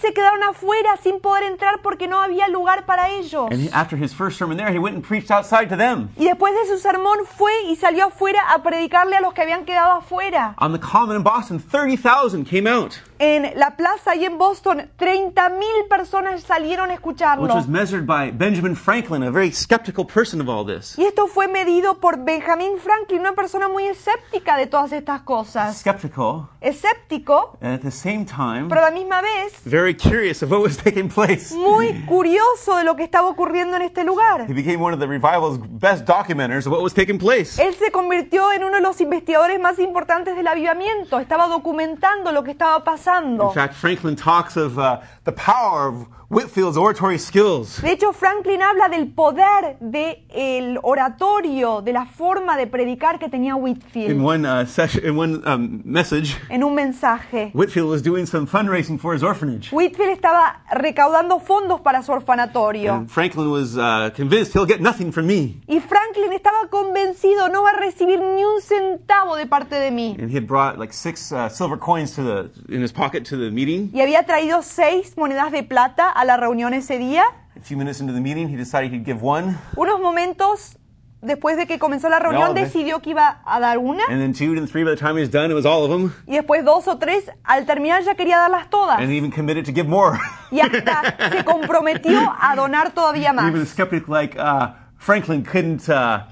Se 0.00 0.12
quedaron 0.12 0.42
afuera 0.42 0.96
sin 1.02 1.20
poder 1.20 1.44
entrar 1.44 1.80
porque 1.82 2.08
no 2.08 2.20
había 2.20 2.48
lugar 2.48 2.86
para 2.86 3.10
ellos. 3.10 3.48
And 3.50 3.60
he, 3.60 3.70
after 3.72 3.96
his 3.96 4.12
first 4.12 4.36
sermon 4.38 4.56
there, 4.56 4.72
he 4.72 4.78
went 4.78 4.96
and 4.96 5.04
preached 5.04 5.30
outside 5.30 5.68
to 5.68 5.76
them. 5.76 6.08
Y 6.16 6.24
después 6.24 6.52
de 6.54 6.66
su 6.66 6.78
sermón 6.78 7.24
fue 7.26 7.52
y 7.68 7.76
salió 7.76 8.06
afuera 8.06 8.40
a 8.52 8.62
predicarle 8.62 9.16
a 9.16 9.20
los 9.20 9.32
que 9.32 9.42
habían 9.42 9.64
quedado 9.64 9.92
afuera. 9.98 10.54
On 10.58 10.72
the 10.72 10.80
common 10.80 11.16
in 11.16 11.22
Boston, 11.22 11.60
30,000 11.60 12.44
came 12.44 12.66
out, 12.66 12.94
En 13.24 13.56
la 13.56 13.76
plaza 13.76 14.16
y 14.16 14.24
en 14.24 14.36
Boston, 14.36 14.90
30 14.96 15.48
mil 15.50 15.86
personas 15.88 16.42
salieron 16.42 16.90
a 16.90 16.94
which 16.94 16.98
escucharlo. 16.98 17.54
was 17.54 17.68
measured 17.68 18.04
by 18.04 18.32
Benjamin 18.32 18.74
Franklin, 18.74 19.22
a 19.22 19.30
very 19.30 19.52
skeptical 19.52 20.04
person 20.04 20.40
of 20.40 20.48
all 20.48 20.66
this. 20.66 20.98
Y 20.98 21.04
esto 21.04 21.28
fue 21.28 21.46
medido 21.46 22.00
por 22.00 22.16
Benjamin 22.16 22.78
Franklin, 22.78 23.20
una 23.20 23.34
persona 23.34 23.68
muy 23.68 23.86
escéptica 23.86 24.56
de 24.56 24.66
todas 24.66 24.90
estas 24.90 25.22
cosas. 25.22 25.78
Skeptical, 25.78 26.48
Escéptico, 26.60 27.56
and 27.60 27.74
at 27.74 27.82
the 27.82 27.92
same 27.92 28.24
time, 28.24 28.68
pero 28.68 28.80
a 28.80 28.86
la 28.86 28.90
misma 28.90 29.22
vez 29.22 29.52
very 29.66 29.94
curious 29.94 30.42
of 30.42 30.50
what 30.50 30.60
was 30.60 30.76
taking 30.76 31.08
place. 31.08 31.54
muy 31.54 32.04
curioso 32.06 32.76
de 32.76 32.82
lo 32.82 32.96
que 32.96 33.04
estaba 33.04 33.28
ocurriendo 33.28 33.76
en 33.76 33.82
este 33.82 34.02
lugar. 34.02 34.50
He 34.50 34.52
became 34.52 34.82
one 34.82 34.92
of 34.92 34.98
the 34.98 35.06
revival's 35.06 35.60
best 35.78 36.08
documenters 36.08 36.66
of 36.66 36.72
what 36.72 36.82
was 36.82 36.92
taking 36.92 37.20
place. 37.20 37.62
Él 37.62 37.72
se 37.76 37.92
convirtió 37.92 38.50
en 38.50 38.64
uno 38.64 38.78
de 38.78 38.82
los 38.82 39.00
investigadores 39.00 39.60
más 39.60 39.78
importantes 39.78 40.34
del 40.34 40.48
avivamiento. 40.48 41.20
Estaba 41.20 41.46
documentando 41.46 42.32
lo 42.32 42.42
que 42.42 42.50
estaba 42.50 42.82
pasando. 42.82 43.11
Pasando. 43.12 43.48
In 43.48 43.54
fact, 43.54 43.74
Franklin 43.74 44.16
talks 44.16 44.56
of 44.56 44.78
uh, 44.78 45.00
the 45.24 45.32
power 45.32 45.88
of 45.88 46.06
Whitfield's 46.28 46.78
oratory 46.78 47.18
skills. 47.18 47.78
De 47.82 47.90
hecho, 47.92 48.12
Franklin 48.12 48.62
habla 48.62 48.88
del 48.88 49.08
poder 49.08 49.76
del 49.80 50.78
oratorio, 50.82 51.82
de 51.82 51.92
la 51.92 52.06
forma 52.06 52.56
de 52.56 52.66
predicar 52.66 53.18
que 53.18 53.28
tenía 53.28 53.54
In 53.54 53.62
Whitfield 53.62 54.22
one 54.22 54.46
uh, 54.46 54.64
session, 54.64 55.04
in 55.04 55.14
one 55.14 55.42
um, 55.44 55.82
message, 55.84 56.38
en 56.48 56.62
un 56.62 56.74
mensaje. 56.74 57.50
Whitfield 57.52 57.90
was 57.90 58.00
doing 58.00 58.24
some 58.24 58.46
fundraising 58.46 58.98
for 58.98 59.12
his 59.12 59.22
orphanage. 59.22 59.70
Whitfield 59.72 60.10
estaba 60.10 60.62
recaudando 60.72 61.38
fondos 61.38 61.82
para 61.82 62.02
su 62.02 62.12
orfanatorio. 62.12 62.94
And 62.94 63.10
Franklin 63.10 63.50
was 63.50 63.76
uh, 63.76 64.10
convinced 64.14 64.54
he'll 64.54 64.64
get 64.64 64.80
nothing 64.80 65.12
from 65.12 65.26
me. 65.26 65.60
Y 65.68 65.80
Franklin 65.80 66.32
estaba 66.32 66.70
convencido, 66.70 67.50
no 67.52 67.62
va 67.62 67.72
a 67.72 67.76
recibir 67.78 68.20
ni 68.20 68.42
un 68.42 68.62
centavo 68.62 69.36
de 69.36 69.44
parte 69.44 69.74
de 69.74 69.90
mí. 69.90 70.16
And 70.18 70.30
he 70.30 70.36
had 70.36 70.46
brought 70.46 70.78
like 70.78 70.94
six 70.94 71.30
uh, 71.30 71.50
silver 71.50 71.76
coins 71.76 72.14
to 72.14 72.22
the 72.22 72.50
in 72.74 72.80
his 72.80 72.90
pocket 72.90 73.01
to 73.10 73.36
the 73.36 73.50
meeting. 73.50 73.90
Y 73.92 74.00
había 74.00 74.22
traído 74.24 74.62
seis 74.62 75.16
monedas 75.16 75.50
de 75.50 75.62
plata 75.62 76.08
a 76.08 76.24
la 76.24 76.36
reunión 76.36 76.72
ese 76.74 76.98
día. 76.98 77.24
A 77.56 77.60
few 77.60 77.76
minutes 77.76 78.00
into 78.00 78.12
the 78.12 78.20
meeting, 78.20 78.48
he 78.48 78.56
decided 78.56 78.92
he'd 78.92 79.04
give 79.04 79.20
one, 79.22 79.56
Unos 79.76 80.00
momentos 80.00 80.76
después 81.20 81.56
de 81.56 81.66
que 81.66 81.78
comenzó 81.78 82.08
la 82.08 82.18
reunión 82.18 82.54
decidió 82.54 83.00
que 83.00 83.10
iba 83.10 83.40
a 83.44 83.60
dar 83.60 83.78
una. 83.78 84.04
and 84.08 84.20
then 84.20 84.32
two, 84.32 84.56
and 84.58 84.68
three. 84.70 84.84
By 84.84 84.90
the 84.90 84.96
time 84.96 85.16
he 85.16 85.20
was 85.20 85.30
done, 85.30 85.50
it 85.50 85.54
was 85.54 85.66
all 85.66 85.84
of 85.84 85.90
them. 85.90 86.12
Y 86.26 86.36
después 86.36 86.64
dos 86.64 86.86
o 86.88 86.98
tres, 86.98 87.30
al 87.44 87.66
terminar 87.66 88.02
ya 88.04 88.14
quería 88.14 88.38
darlas 88.38 88.70
todas. 88.70 88.98
And 88.98 89.10
he 89.10 89.16
even 89.16 89.30
committed 89.30 89.64
to 89.66 89.72
give 89.72 89.88
more. 89.88 90.18
Y 90.50 90.60
hasta 90.60 91.16
se 91.30 91.44
comprometió 91.44 92.32
a 92.40 92.54
donar 92.56 92.92
todavía 92.92 93.30
even 93.32 93.38
a 93.38 93.64
más. 93.64 93.68
skeptic 93.68 94.08
like 94.08 94.36
uh, 94.38 94.74
Franklin 94.98 95.42
couldn't 95.44 95.88
uh, 95.88 96.24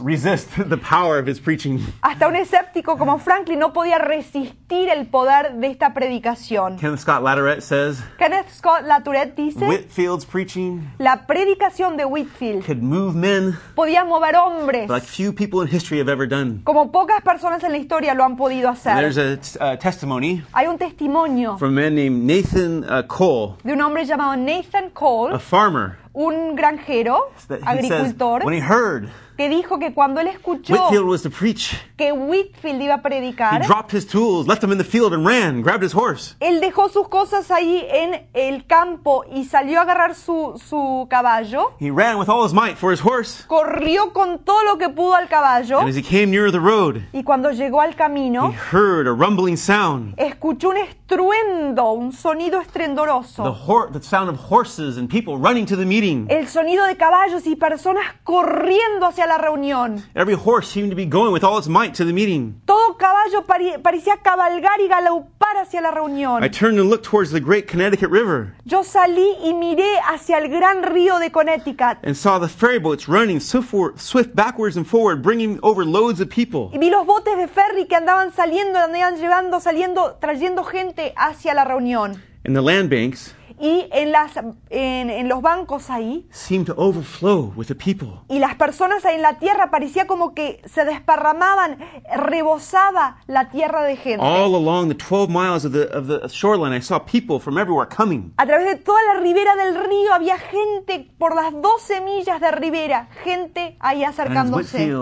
resist 0.00 0.48
the 0.68 0.76
power 0.76 1.18
of 1.18 1.26
his 1.26 1.38
preaching. 1.40 1.80
Hasta 2.02 2.26
un 2.26 2.36
escéptico 2.36 2.96
como 2.98 3.18
Franklin 3.18 3.58
no 3.58 3.72
podía 3.72 3.98
resistir 3.98 4.88
el 4.88 5.06
poder 5.06 5.52
de 5.54 5.66
esta 5.68 5.92
predicación. 5.94 6.78
Kenneth 6.78 7.00
Scott 7.00 7.22
Latourette 7.22 7.62
says 7.62 8.02
Kenneth 8.18 8.48
Scott 8.50 8.84
Latourette 8.84 9.34
dice, 9.36 9.66
Whitfield's 9.66 10.24
preaching 10.24 10.90
la 10.98 11.26
predicación 11.26 11.96
de 11.96 12.04
Whitfield 12.06 12.64
could 12.64 12.82
move 12.82 13.14
men 13.14 13.56
podía 13.74 14.04
mover 14.04 14.34
hombres 14.36 14.88
like 14.88 15.04
few 15.04 15.32
people 15.32 15.60
in 15.62 15.68
history 15.68 15.98
have 15.98 16.08
ever 16.08 16.26
done. 16.26 16.62
como 16.64 16.90
pocas 16.90 17.20
personas 17.22 17.62
en 17.62 17.72
la 17.72 17.78
historia 17.78 18.14
lo 18.14 18.24
han 18.24 18.36
podido 18.36 18.68
And 18.70 18.98
there's 18.98 19.18
hacer. 19.18 19.32
a 19.32 19.36
t- 19.36 19.58
uh, 19.60 19.76
testimony 19.76 20.42
Hay 20.54 20.66
un 20.68 20.78
testimonio 20.78 21.58
from 21.58 21.76
a 21.76 21.80
man 21.82 21.94
named 21.94 22.22
Nathan 22.24 22.84
uh, 22.84 23.02
Cole, 23.06 23.56
de 23.62 23.72
un 23.72 23.80
hombre 23.82 24.04
llamado 24.06 24.36
Nathan 24.36 24.90
Cole, 24.90 25.34
a 25.34 25.38
farmer, 25.38 25.98
un 26.14 26.54
granjero, 26.56 27.30
says 27.36 27.60
agricultor, 27.64 28.44
when 28.44 28.54
he 28.54 28.60
heard 28.60 29.08
que 29.34 29.48
dijo 29.48 29.78
que 29.78 29.94
cuando 29.94 30.20
él 30.20 30.26
escuchó 30.28 30.74
Whitfield 30.74 31.06
was 31.08 31.22
to 31.22 31.30
preach, 31.30 31.74
que 31.96 32.12
Whitfield 32.12 32.82
iba 32.82 32.94
a 32.96 33.02
predicar, 33.02 33.66
dropped 33.66 33.90
his 33.92 34.06
tools, 34.06 34.46
left 34.46 34.60
them 34.60 34.70
in 34.70 34.76
the 34.78 34.84
field, 34.84 35.14
and 35.14 35.26
ran, 35.26 35.62
grabbed 35.62 35.82
his 35.82 35.94
horse. 35.94 36.36
él 36.38 36.60
dejó 36.60 36.90
sus 36.90 37.08
cosas 37.08 37.50
ahí 37.50 37.82
en 37.90 38.26
el 38.34 38.66
campo 38.66 39.24
y 39.32 39.44
salió 39.46 39.78
a 39.80 39.82
agarrar 39.82 40.14
su, 40.14 40.60
su 40.68 41.06
caballo, 41.08 41.72
He 41.80 41.90
ran 41.90 42.18
with 42.18 42.28
all 42.28 42.44
his 42.44 42.52
might 42.52 42.76
for 42.76 42.92
his 42.92 43.00
horse. 43.00 43.44
corrió 43.48 44.12
con 44.12 44.40
todo 44.44 44.62
lo 44.64 44.76
que 44.76 44.90
pudo 44.90 45.14
al 45.14 45.28
caballo 45.28 45.80
And 45.80 45.88
as 45.88 45.96
he 45.96 46.02
came 46.02 46.26
near 46.30 46.50
the 46.52 46.60
road, 46.60 47.00
y 47.14 47.22
cuando 47.24 47.50
llegó 47.52 47.80
al 47.80 47.92
he 47.92 47.96
camino 47.96 48.52
heard 48.70 49.06
a 49.08 49.12
rumbling 49.14 49.56
sound. 49.56 50.14
escuchó 50.18 50.68
un 50.68 50.76
estruendo, 50.76 51.92
un 51.94 52.12
sonido 52.12 52.60
The, 52.60 52.66
estruendoso, 52.66 53.44
hor- 53.66 53.90
the 53.90 54.02
sound 54.02 54.28
of 54.28 54.36
horses 54.50 54.98
and 54.98 55.08
people 55.08 55.38
running 55.38 55.64
to 55.66 55.74
the 55.74 55.86
meeting. 55.86 56.01
El 56.02 56.48
sonido 56.48 56.84
de 56.84 56.96
caballos 56.96 57.46
y 57.46 57.54
personas 57.54 58.04
corriendo 58.24 59.06
hacia 59.06 59.26
la 59.26 59.38
reunión. 59.38 60.04
Every 60.14 60.34
horse 60.34 60.68
seemed 60.68 60.90
to 60.90 60.96
be 60.96 61.06
going 61.06 61.32
with 61.32 61.44
all 61.44 61.58
its 61.58 61.68
might 61.68 61.94
to 61.94 62.04
the 62.04 62.12
meeting. 62.12 62.60
Todo 62.66 62.96
caballo 62.96 63.44
parecía 63.82 64.16
cabalgar 64.22 64.80
y 64.80 64.88
galopar 64.88 65.56
hacia 65.58 65.80
la 65.80 65.92
reunión. 65.92 66.42
I 66.42 66.48
turned 66.48 66.80
and 66.80 66.90
looked 66.90 67.04
towards 67.08 67.30
the 67.30 67.40
great 67.40 67.68
Connecticut 67.70 68.10
River 68.10 68.54
Yo 68.64 68.82
salí 68.82 69.36
y 69.44 69.54
miré 69.54 69.98
hacia 70.08 70.38
el 70.38 70.48
gran 70.48 70.82
río 70.82 71.18
de 71.18 71.30
Connecticut 71.30 71.98
and 72.02 72.16
saw 72.16 72.40
the 72.40 72.48
ferry 72.48 72.78
boats 72.78 73.08
running 73.08 73.38
swift 73.38 74.34
backwards 74.34 74.76
and 74.76 74.86
forward, 74.86 75.22
bringing 75.22 75.60
over 75.62 75.84
loads 75.84 76.20
of 76.20 76.28
people. 76.28 76.70
y 76.72 76.78
vi 76.78 76.90
los 76.90 77.06
botes 77.06 77.36
de 77.36 77.46
ferry 77.46 77.86
que 77.86 77.94
andaban 77.94 78.32
saliendo, 78.32 78.78
andaban 78.78 79.16
llevando, 79.16 79.60
saliendo, 79.60 80.16
trayendo 80.20 80.64
gente 80.64 81.12
hacia 81.16 81.54
la 81.54 81.64
reunión. 81.64 82.20
And 82.44 82.56
the 82.56 82.62
land 82.62 82.90
banks 82.90 83.34
Y 83.64 83.86
en, 83.92 84.10
las, 84.10 84.32
en, 84.70 85.08
en 85.08 85.28
los 85.28 85.40
bancos 85.40 85.88
ahí, 85.88 86.26
seemed 86.32 86.66
to 86.66 86.74
overflow 86.76 87.52
with 87.54 87.66
the 87.68 87.76
people. 87.76 88.08
y 88.28 88.40
las 88.40 88.56
personas 88.56 89.04
ahí 89.04 89.14
en 89.14 89.22
la 89.22 89.38
tierra 89.38 89.70
parecía 89.70 90.08
como 90.08 90.34
que 90.34 90.60
se 90.64 90.84
desparramaban, 90.84 91.78
rebosaba 92.16 93.18
la 93.28 93.50
tierra 93.50 93.82
de 93.82 93.94
gente. 93.96 94.24
All 94.24 94.54
along 94.56 94.88
the 94.88 94.96
12 94.96 95.28
miles 95.28 95.64
of 95.64 95.72
the, 95.72 95.84
of 95.96 96.08
the 96.08 96.26
shoreline, 96.28 96.76
I 96.76 96.80
saw 96.80 96.98
people 96.98 97.38
from 97.38 97.56
everywhere 97.56 97.86
coming. 97.88 98.32
A 98.36 98.46
través 98.46 98.66
de 98.66 98.76
toda 98.76 98.98
la 99.14 99.20
ribera 99.20 99.54
del 99.54 99.76
río 99.76 100.12
había 100.12 100.38
gente 100.38 101.08
por 101.18 101.36
las 101.36 101.52
12 101.52 102.00
millas 102.00 102.40
de 102.40 102.50
ribera, 102.50 103.08
gente 103.22 103.76
ahí 103.78 104.02
acercándose. 104.02 104.92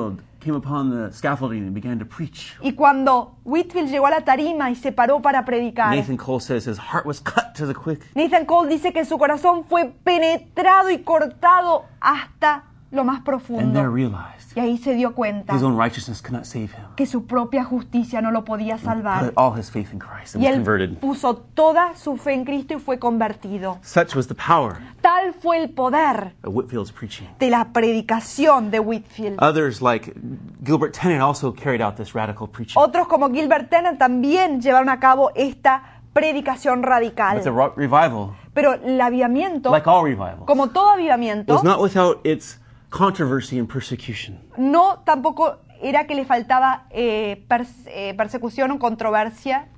Came 0.40 0.57
upon 0.57 0.90
the 0.90 1.12
scaffolding 1.12 1.64
and 1.64 1.74
began 1.74 1.98
to 1.98 2.07
preach, 2.07 2.57
Y 2.62 2.72
cuando 2.72 3.37
Whitfield 3.44 3.90
llegó 3.90 4.07
a 4.07 4.11
la 4.11 4.24
tarima 4.24 4.70
y 4.70 4.74
se 4.74 4.90
paró 4.90 5.20
para 5.20 5.44
predicar, 5.44 5.94
Nathan 5.94 6.16
Cole 6.16 6.40
says 6.40 6.66
his 6.66 6.79
heart 6.79 7.05
was 7.05 7.20
cut 7.20 7.55
to 7.55 7.66
the 7.66 7.74
quick. 7.74 8.00
Nathan 8.14 8.46
Cole 8.46 8.68
dice 8.68 8.92
que 8.94 9.05
su 9.05 9.18
corazón 9.18 9.64
fue 9.68 9.92
penetrado 10.03 10.90
y 10.90 11.03
cortado 11.03 11.85
hasta 12.00 12.64
lo 12.90 13.05
más 13.05 13.18
And 13.18 13.24
there 13.26 13.38
profundo. 13.38 13.94
realized 13.94 14.39
Y 14.56 14.60
ahí 14.60 14.78
se 14.78 14.94
dio 14.94 15.14
cuenta 15.14 15.54
his 15.54 15.62
own 15.62 15.76
righteousness 15.80 16.20
could 16.20 16.32
not 16.36 16.44
save 16.44 16.70
him. 16.72 16.86
que 16.96 17.06
su 17.06 17.26
propia 17.26 17.62
justicia 17.64 18.20
no 18.20 18.30
lo 18.32 18.44
podía 18.44 18.78
salvar. 18.78 19.26
Put 19.26 19.34
all 19.36 19.56
his 19.58 19.70
faith 19.70 19.92
in 19.92 19.98
Christ 20.00 20.34
and 20.34 20.42
Y 20.42 20.46
was 20.48 20.56
él 20.56 20.64
converted. 20.64 20.98
puso 20.98 21.36
toda 21.54 21.94
su 21.96 22.16
fe 22.16 22.34
en 22.34 22.44
Cristo 22.44 22.74
y 22.74 22.78
fue 22.80 22.98
convertido. 22.98 23.78
Such 23.82 24.14
was 24.16 24.26
the 24.26 24.34
power 24.34 24.78
Tal 25.00 25.34
fue 25.34 25.58
el 25.62 25.70
poder 25.70 26.34
of 26.42 26.54
Whitfield's 26.54 26.90
preaching. 26.92 27.28
de 27.38 27.48
la 27.50 27.72
predicación 27.72 28.70
de 28.70 28.80
Whitfield. 28.80 29.38
Others, 29.40 29.80
like 29.82 30.12
Gilbert 30.64 30.92
Tennant, 30.94 31.22
also 31.22 31.52
carried 31.52 31.80
out 31.80 31.96
this 31.96 32.14
radical 32.14 32.48
preaching. 32.48 32.74
Otros 32.80 33.06
como 33.08 33.30
Gilbert 33.30 33.70
Tennant 33.70 33.98
también 33.98 34.60
llevaron 34.60 34.88
a 34.88 34.98
cabo 34.98 35.30
esta 35.34 35.82
predicación 36.12 36.80
But 36.82 36.88
the 37.44 37.50
radical. 37.52 37.72
revival, 37.76 38.36
Pero 38.52 38.74
el 38.74 39.00
avivamiento, 39.00 39.70
like 39.70 39.88
all 39.88 40.02
revivals, 40.04 40.44
como 40.44 40.68
todo 40.70 40.88
avivamiento, 40.90 41.54
was 41.54 41.62
not 41.62 41.80
without 41.80 42.20
its 42.24 42.58
controversy 42.90 43.59
and 43.59 43.68
persecution. 43.72 44.38
no 44.59 44.98
tampoco 45.07 45.59
era 45.83 46.07
que 46.07 46.14
le 46.14 46.24
faltaba 46.26 46.87
eh, 46.90 47.44
pers- 47.48 47.87
eh, 47.87 48.12
persecución 48.14 48.70
o 48.72 48.79
controversia, 48.79 49.68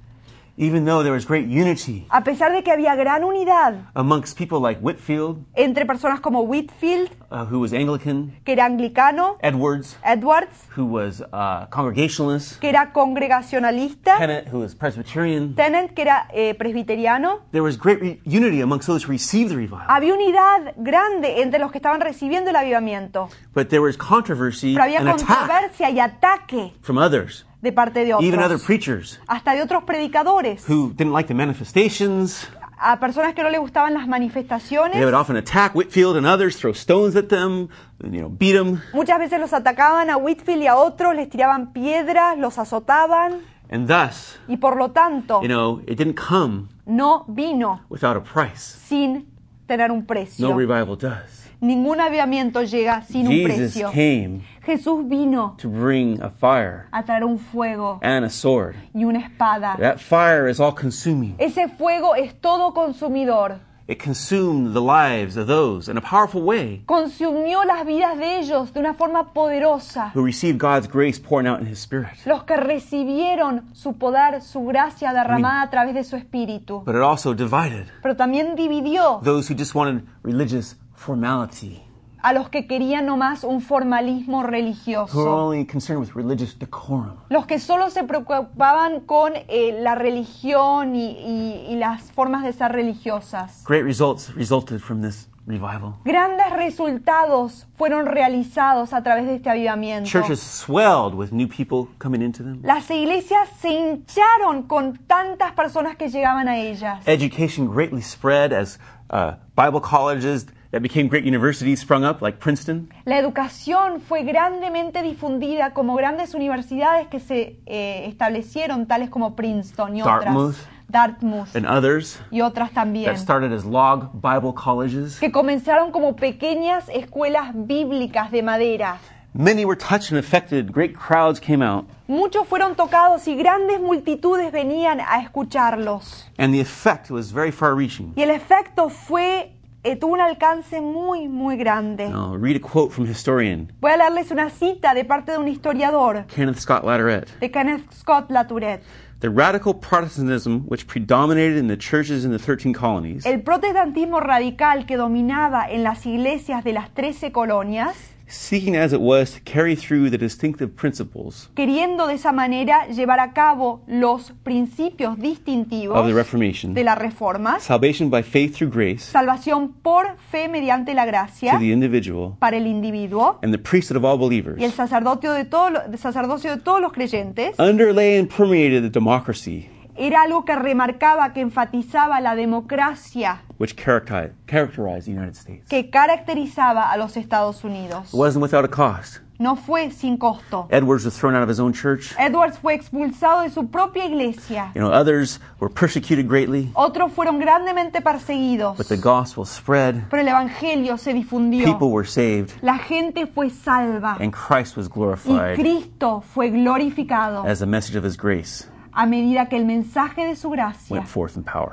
Even 0.63 0.85
though 0.85 1.03
there 1.03 1.13
was 1.13 1.27
great 1.27 1.49
unity 1.49 2.07
a 2.11 2.23
pesar 2.23 2.53
de 2.53 2.63
que 2.63 2.71
había 2.71 2.95
gran 2.95 3.25
unidad 3.25 3.75
amongst 3.95 4.39
people 4.39 4.61
like 4.61 4.81
Whitfield, 4.81 5.45
entre 5.55 5.85
personas 5.87 6.21
como 6.21 6.43
Whitfield, 6.43 7.11
uh, 7.31 7.45
who 7.51 7.59
was 7.59 7.73
Anglican, 7.73 8.33
que 8.45 8.53
era 8.53 8.65
anglicano, 8.67 9.39
Edwards, 9.41 9.97
Edwards, 10.05 10.69
who 10.77 10.87
was 10.87 11.21
uh, 11.33 11.67
Congregationalist, 11.71 12.61
que 12.61 12.69
era 12.69 12.93
congregacionalista, 12.93 14.19
Tennant, 14.19 14.49
who 14.53 14.61
was 14.61 14.75
Presbyterian. 14.75 15.55
Tennant, 15.57 15.95
que 15.95 16.03
era 16.03 16.29
eh, 16.33 16.55
presbiteriano. 16.55 17.41
There 17.51 17.63
was 17.63 17.77
great 17.77 18.01
re- 18.01 18.21
unity 18.25 18.61
amongst 18.63 18.87
those 18.87 19.05
who 19.05 19.11
received 19.11 19.51
the 19.51 19.57
revival. 19.57 19.87
Había 19.89 20.15
unidad 20.15 20.75
grande 20.77 21.43
entre 21.43 21.59
los 21.59 21.73
que 21.73 21.79
estaban 21.79 22.01
recibiendo 22.01 22.51
el 22.51 22.57
avivamiento, 22.57 23.29
But 23.55 23.69
there 23.69 23.81
was 23.83 23.97
controversy 23.97 24.75
pero 24.75 24.85
había 24.85 25.01
and 25.01 25.09
attack 25.09 25.27
controversia 25.27 25.91
y 25.91 25.99
ataque 25.99 26.73
from 26.83 26.99
others, 26.99 27.45
de 27.63 27.73
parte 27.73 28.01
de 28.05 28.11
even 28.21 28.41
other 28.41 28.57
otros, 28.57 28.63
preachers 28.65 29.21
hasta 29.27 29.55
de 29.55 29.63
otros 29.63 29.85
predicadores, 29.85 30.69
who 30.69 30.91
didn't 30.95 31.13
like 31.15 31.27
the 31.29 31.35
manifestations. 31.35 32.47
a 32.85 32.99
personas 32.99 33.33
que 33.35 33.43
no 33.45 33.49
le 33.51 33.59
gustaban 33.59 33.95
las 33.95 34.03
They 34.03 34.11
would 34.11 34.21
manifestaciones. 34.21 35.15
often 35.15 35.37
attack 35.37 35.75
Whitfield 35.75 36.17
and 36.17 36.27
others, 36.27 36.57
throw 36.59 36.73
stones 36.75 37.15
at 37.15 37.29
them, 37.29 37.69
you 38.03 38.19
know, 38.21 38.29
beat 38.29 38.55
them. 38.55 38.81
Muchas 38.93 39.19
veces 39.21 39.39
los 39.41 39.53
atacaban 39.53 40.11
a 40.11 40.17
Whitfield 40.17 40.63
y 40.63 40.67
a 40.67 40.75
otros, 40.77 41.15
les 41.15 41.31
tiraban 41.31 41.73
piedras, 41.73 42.37
los 42.39 42.59
azotaban 42.59 43.41
And 43.71 43.87
thus, 43.89 44.39
y 44.49 44.57
por 44.59 44.77
lo 44.77 44.91
tanto 44.91 45.41
you 45.41 45.49
know, 45.49 45.81
it 45.87 45.97
didn't 45.97 46.17
come 46.19 46.67
no 46.85 47.25
vino 47.29 47.81
without 47.89 48.17
a 48.17 48.21
price. 48.23 48.59
sin 48.61 49.29
tener 49.67 49.91
un 49.93 50.01
No 50.01 50.07
precio. 50.07 50.55
revival 50.57 50.99
does. 50.99 51.42
Ningún 51.63 52.01
avivamiento 52.01 52.65
llega 52.65 53.03
sin 53.03 53.29
un 53.29 53.33
Jesus 53.33 53.55
precio. 53.57 53.91
came 53.93 54.41
Jesús 54.67 55.09
vino 55.09 55.55
to 55.59 55.69
bring 55.69 56.21
a 56.21 56.29
fire 56.29 56.89
a 56.91 57.05
traer 57.05 57.23
un 57.25 57.39
fuego 57.39 58.01
and 58.03 58.25
a 58.25 58.31
sword. 58.31 58.75
y 58.93 59.05
una 59.05 59.21
espada. 59.21 59.77
That 59.79 59.99
fire 60.01 60.49
is 60.51 60.59
all 60.59 60.75
consuming. 60.75 61.37
Ese 61.39 61.69
fuego 61.79 62.17
es 62.17 62.35
todo 62.41 62.73
consumidor. 62.75 63.61
It 63.89 64.01
consumed 64.03 64.75
the 64.75 64.81
lives 64.81 65.37
of 65.37 65.47
those 65.47 65.89
in 65.89 65.97
a 65.97 66.01
powerful 66.01 66.41
way 66.43 66.83
Consumió 66.87 67.65
las 67.65 67.85
vidas 67.85 68.17
de 68.19 68.39
ellos 68.39 68.73
de 68.73 68.81
una 68.81 68.95
forma 68.95 69.33
poderosa. 69.33 70.11
who 70.15 70.25
received 70.25 70.59
God's 70.59 70.89
grace 70.89 71.21
pouring 71.21 71.47
out 71.49 71.61
in 71.61 71.67
His 71.67 71.79
Spirit. 71.81 72.11
Los 72.27 72.43
que 72.45 72.57
recibieron 72.57 73.65
su 73.73 73.95
poder, 73.95 74.41
su 74.43 74.65
gracia 74.65 75.13
derramada 75.13 75.63
a 75.63 75.71
través 75.71 75.95
de 75.95 76.03
su 76.05 76.17
espíritu. 76.17 76.83
But 76.85 76.95
it 76.97 77.03
also 77.03 77.35
divided 77.35 77.87
Pero 78.03 78.17
también 78.17 78.55
dividió 78.57 79.21
those 79.23 79.49
who 79.53 79.57
just 79.57 79.75
wanted 79.75 80.05
religious 80.23 80.77
formality. 81.03 81.83
a 82.25 82.33
los 82.33 82.49
que 82.51 82.69
querían 82.69 83.05
nomás 83.05 83.43
un 83.43 83.61
formalismo 83.61 84.43
who 84.43 84.47
religioso, 84.47 85.19
only 85.49 85.67
concerned 85.67 86.01
with 86.01 86.15
religious 86.15 86.57
decorum. 86.57 87.17
los 87.31 87.47
que 87.47 87.59
solo 87.59 87.91
se 87.91 88.05
preocupaban 88.05 89.01
con 89.01 89.33
eh, 89.49 89.77
la 89.83 89.97
religión 89.97 90.95
y, 90.95 91.11
y- 91.19 91.67
y 91.73 91.75
las 91.77 92.13
formas 92.13 92.45
de 92.45 92.53
ser 92.53 92.71
religiosas. 92.71 93.65
Great 93.67 93.83
results 93.85 94.33
resulted 94.37 94.79
from 94.79 95.03
this 95.03 95.29
revival. 95.49 95.95
Grandes 96.05 96.53
resultados 96.53 97.67
fueron 97.77 98.07
realizados 98.07 98.93
a 98.93 99.03
través 99.03 99.27
de 99.27 99.35
este 99.35 99.51
avivamiento. 99.51 100.09
Churches 100.09 100.39
swelled 100.41 101.15
with 101.15 101.33
new 101.33 101.49
people 101.49 101.89
coming 101.99 102.23
into 102.23 102.45
them. 102.45 102.61
Las 102.63 102.89
iglesias 102.93 103.49
se 103.61 103.71
hincharon 103.71 104.69
con 104.69 104.97
tantas 105.09 105.51
personas 105.53 105.97
que 105.97 106.09
llegaban 106.09 106.47
a 106.47 106.57
ellas. 106.57 107.03
Education 107.07 107.67
greatly 107.69 108.01
spread 108.01 108.53
as 108.53 108.79
uh, 109.11 109.33
Bible 109.57 109.81
colleges 109.81 110.47
that 110.73 110.83
became 110.83 111.07
great 111.09 111.25
universities 111.25 111.81
sprung 111.81 112.05
up, 112.05 112.21
like 112.21 112.39
Princeton. 112.41 112.89
La 113.05 113.19
educación 113.19 114.01
fue 114.01 114.25
grandemente 114.25 115.03
difundida 115.03 115.73
como 115.73 115.95
grandes 115.95 116.35
universidades 116.35 117.07
que 117.09 117.21
se 117.21 117.61
eh, 117.67 118.07
establecieron, 118.09 118.87
tales 118.87 119.11
como 119.11 119.37
Princeton 119.37 119.97
y 119.97 120.03
otras. 120.03 120.25
Dartmouth. 120.25 120.57
Dartmouth 120.89 121.57
and 121.57 121.65
others 121.65 122.21
y 122.31 122.43
otras 122.43 122.71
también. 122.73 123.07
that 123.07 123.17
started 123.17 123.51
as 123.51 123.65
log 123.65 124.11
Bible 124.13 124.53
colleges. 124.53 125.19
Que 125.21 125.31
comenzaron 125.33 125.91
como 125.91 126.17
pequeñas 126.17 126.89
escuelas 126.91 127.53
bíblicas 127.55 128.31
de 128.31 128.43
madera. 128.43 128.99
Many 129.35 129.65
were 129.65 129.77
touched 129.77 130.11
and 130.13 130.19
affected. 130.19 130.71
Great 130.71 130.95
crowds 130.95 131.41
came 131.41 131.63
out, 131.65 131.87
Muchos 132.07 132.47
fueron 132.47 132.75
tocados 132.77 133.27
y 133.27 133.35
grandes 133.35 133.81
multitudes 133.81 134.53
venían 134.53 135.01
a 135.01 135.23
escucharlos. 135.23 136.27
and 136.37 136.53
the 136.53 136.61
effect 136.61 137.11
was 137.11 137.33
very 137.33 137.51
far 137.51 137.75
reaching. 137.75 138.13
Y 138.15 138.23
el 138.23 138.31
efecto 138.31 138.91
fue, 138.91 139.55
eh, 139.85 139.97
tuvo 139.97 140.15
un 140.15 140.21
alcance 140.21 140.81
muy, 140.81 141.29
muy 141.29 141.57
grande. 141.57 142.09
Now, 142.09 142.37
read 142.37 142.57
a 142.57 142.61
quote 142.61 142.93
from 142.93 143.07
historian 143.07 143.73
Voy 143.81 143.91
a 143.93 143.97
leerles 143.97 144.31
una 144.31 144.49
cita 144.51 144.95
de 144.95 145.05
parte 145.05 145.33
de 145.33 145.39
un 145.39 145.49
historiador, 145.49 146.25
Kenneth 146.29 146.59
Scott 146.59 146.85
Latourette. 146.85 147.29
de 147.41 147.51
Kenneth 147.51 147.93
Scott 147.93 148.31
Latourette. 148.31 148.83
The 149.21 149.29
radical 149.31 149.73
Protestantism 149.75 150.63
which 150.67 150.87
predominated 150.87 151.57
in 151.57 151.69
the 151.69 151.77
churches 151.77 152.25
in 152.25 152.33
the 152.33 152.39
13 152.41 152.73
colonies 152.75 153.25
El 153.25 153.43
protestantismo 153.43 154.19
radical 154.19 154.85
que 154.85 154.97
dominaba 154.97 155.71
en 155.71 155.85
las 155.85 156.05
iglesias 156.07 156.65
de 156.65 156.73
las 156.73 156.91
13 156.91 157.31
colonias, 157.31 157.95
seeking 158.33 158.77
as 158.77 158.93
it 158.93 159.01
was 159.01 159.33
to 159.33 159.41
carry 159.41 159.77
through 159.77 160.11
the 160.11 160.17
distinctive 160.17 160.75
principles 160.75 161.51
queriendo 161.55 162.07
de 162.07 162.15
esa 162.15 162.33
manera 162.33 162.87
llevar 162.87 163.21
a 163.21 163.33
cabo 163.33 163.83
los 163.87 164.33
principios 164.43 165.19
distintivos 165.19 165.97
of 165.97 166.07
the 166.07 166.15
Reformation, 166.15 166.75
de 166.75 166.83
la 166.83 166.95
reforma, 166.95 167.61
salvation 167.61 168.09
by 168.09 168.23
faith 168.23 168.57
through 168.57 168.73
grace 168.73 169.05
salvación 169.05 169.73
por 169.83 170.17
fe 170.31 170.49
mediante 170.49 170.95
la 170.95 171.05
gracia 171.05 171.53
to 171.53 171.59
the 171.59 171.73
individual, 171.73 172.37
para 172.39 172.57
el 172.57 172.67
individuo 172.67 173.39
and 173.43 173.53
the 173.53 173.59
priesthood 173.59 173.97
of 173.97 174.05
all 174.05 174.19
y 174.19 174.25
el 174.25 174.43
believers, 174.43 174.75
sacerdocio 174.75 175.33
de, 175.33 175.45
todo 175.45 175.71
sacerdocio 175.97 176.51
de 176.51 176.63
todos 176.63 176.81
los 176.81 176.93
creyentes, 176.93 177.55
underlay 177.59 178.19
and 178.19 178.29
permeated 178.29 178.83
the 178.83 178.91
democracy 178.91 179.69
era 179.97 180.23
algo 180.23 180.45
que 180.45 180.55
remarcaba, 180.57 181.33
que 181.33 181.41
enfatizaba 181.41 182.21
la 182.21 182.35
democracia 182.35 183.43
which 183.59 183.77
characterized, 183.77 185.05
the 185.07 185.13
United 185.13 185.37
States. 185.37 185.69
que 185.69 185.89
caracterizaba 185.91 186.91
a 186.91 186.97
los 186.97 187.17
Estados 187.17 187.63
Unidos. 187.65 188.13
It 188.13 188.17
wasn't 188.17 188.43
without 188.43 188.65
a 188.65 188.69
cost. 188.69 189.19
No 189.39 189.57
fue 189.57 189.91
sin 189.91 190.19
costo. 190.19 190.69
Edwards 190.71 191.05
was 191.05 191.19
thrown 191.19 191.35
out 191.35 191.43
of 191.43 191.49
his 191.49 191.59
own 191.59 191.73
church. 191.73 192.15
Edwards 192.17 192.59
fue 192.59 192.75
expulsado 192.75 193.43
de 193.43 193.51
su 193.51 193.67
propia 193.71 194.05
iglesia. 194.05 194.71
You 194.75 194.81
know, 194.83 194.93
others 194.93 195.41
were 195.59 195.69
persecuted 195.69 196.29
greatly, 196.29 196.71
Otros 196.75 197.11
fueron 197.13 197.41
grandemente 197.41 198.01
perseguidos. 198.03 198.77
but 198.77 198.87
the 198.89 198.97
gospel 198.97 199.45
spread. 199.45 200.05
Pero 200.11 200.23
el 200.23 200.29
evangelio 200.29 200.97
se 200.97 201.13
difundió. 201.13 201.65
People 201.65 201.89
were 201.91 202.07
saved, 202.07 202.53
La 202.63 202.79
gente 202.79 203.27
fue 203.27 203.51
salva. 203.51 204.17
and 204.21 204.33
Christ 204.33 204.77
was 204.77 204.87
Y 204.87 204.91
glorified 204.95 205.57
Cristo 205.59 206.21
fue 206.21 206.51
glorificado 206.51 207.45
as 207.45 207.63
a 207.63 207.67
message 207.67 207.97
of 207.97 208.05
his 208.05 208.17
grace 208.17 208.69
a 208.93 209.07
medida 209.07 209.49
que 209.49 209.57
el 209.57 209.65
mensaje 209.65 210.27
de 210.27 210.37
su 210.37 210.51
gracia 210.51 211.05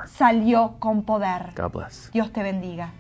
salió 0.08 0.76
con 0.80 1.04
poder. 1.04 1.54
God 1.56 1.72
bless. 1.72 2.10
Dios 2.12 2.32
te 2.32 2.44
bendiga. 2.44 2.92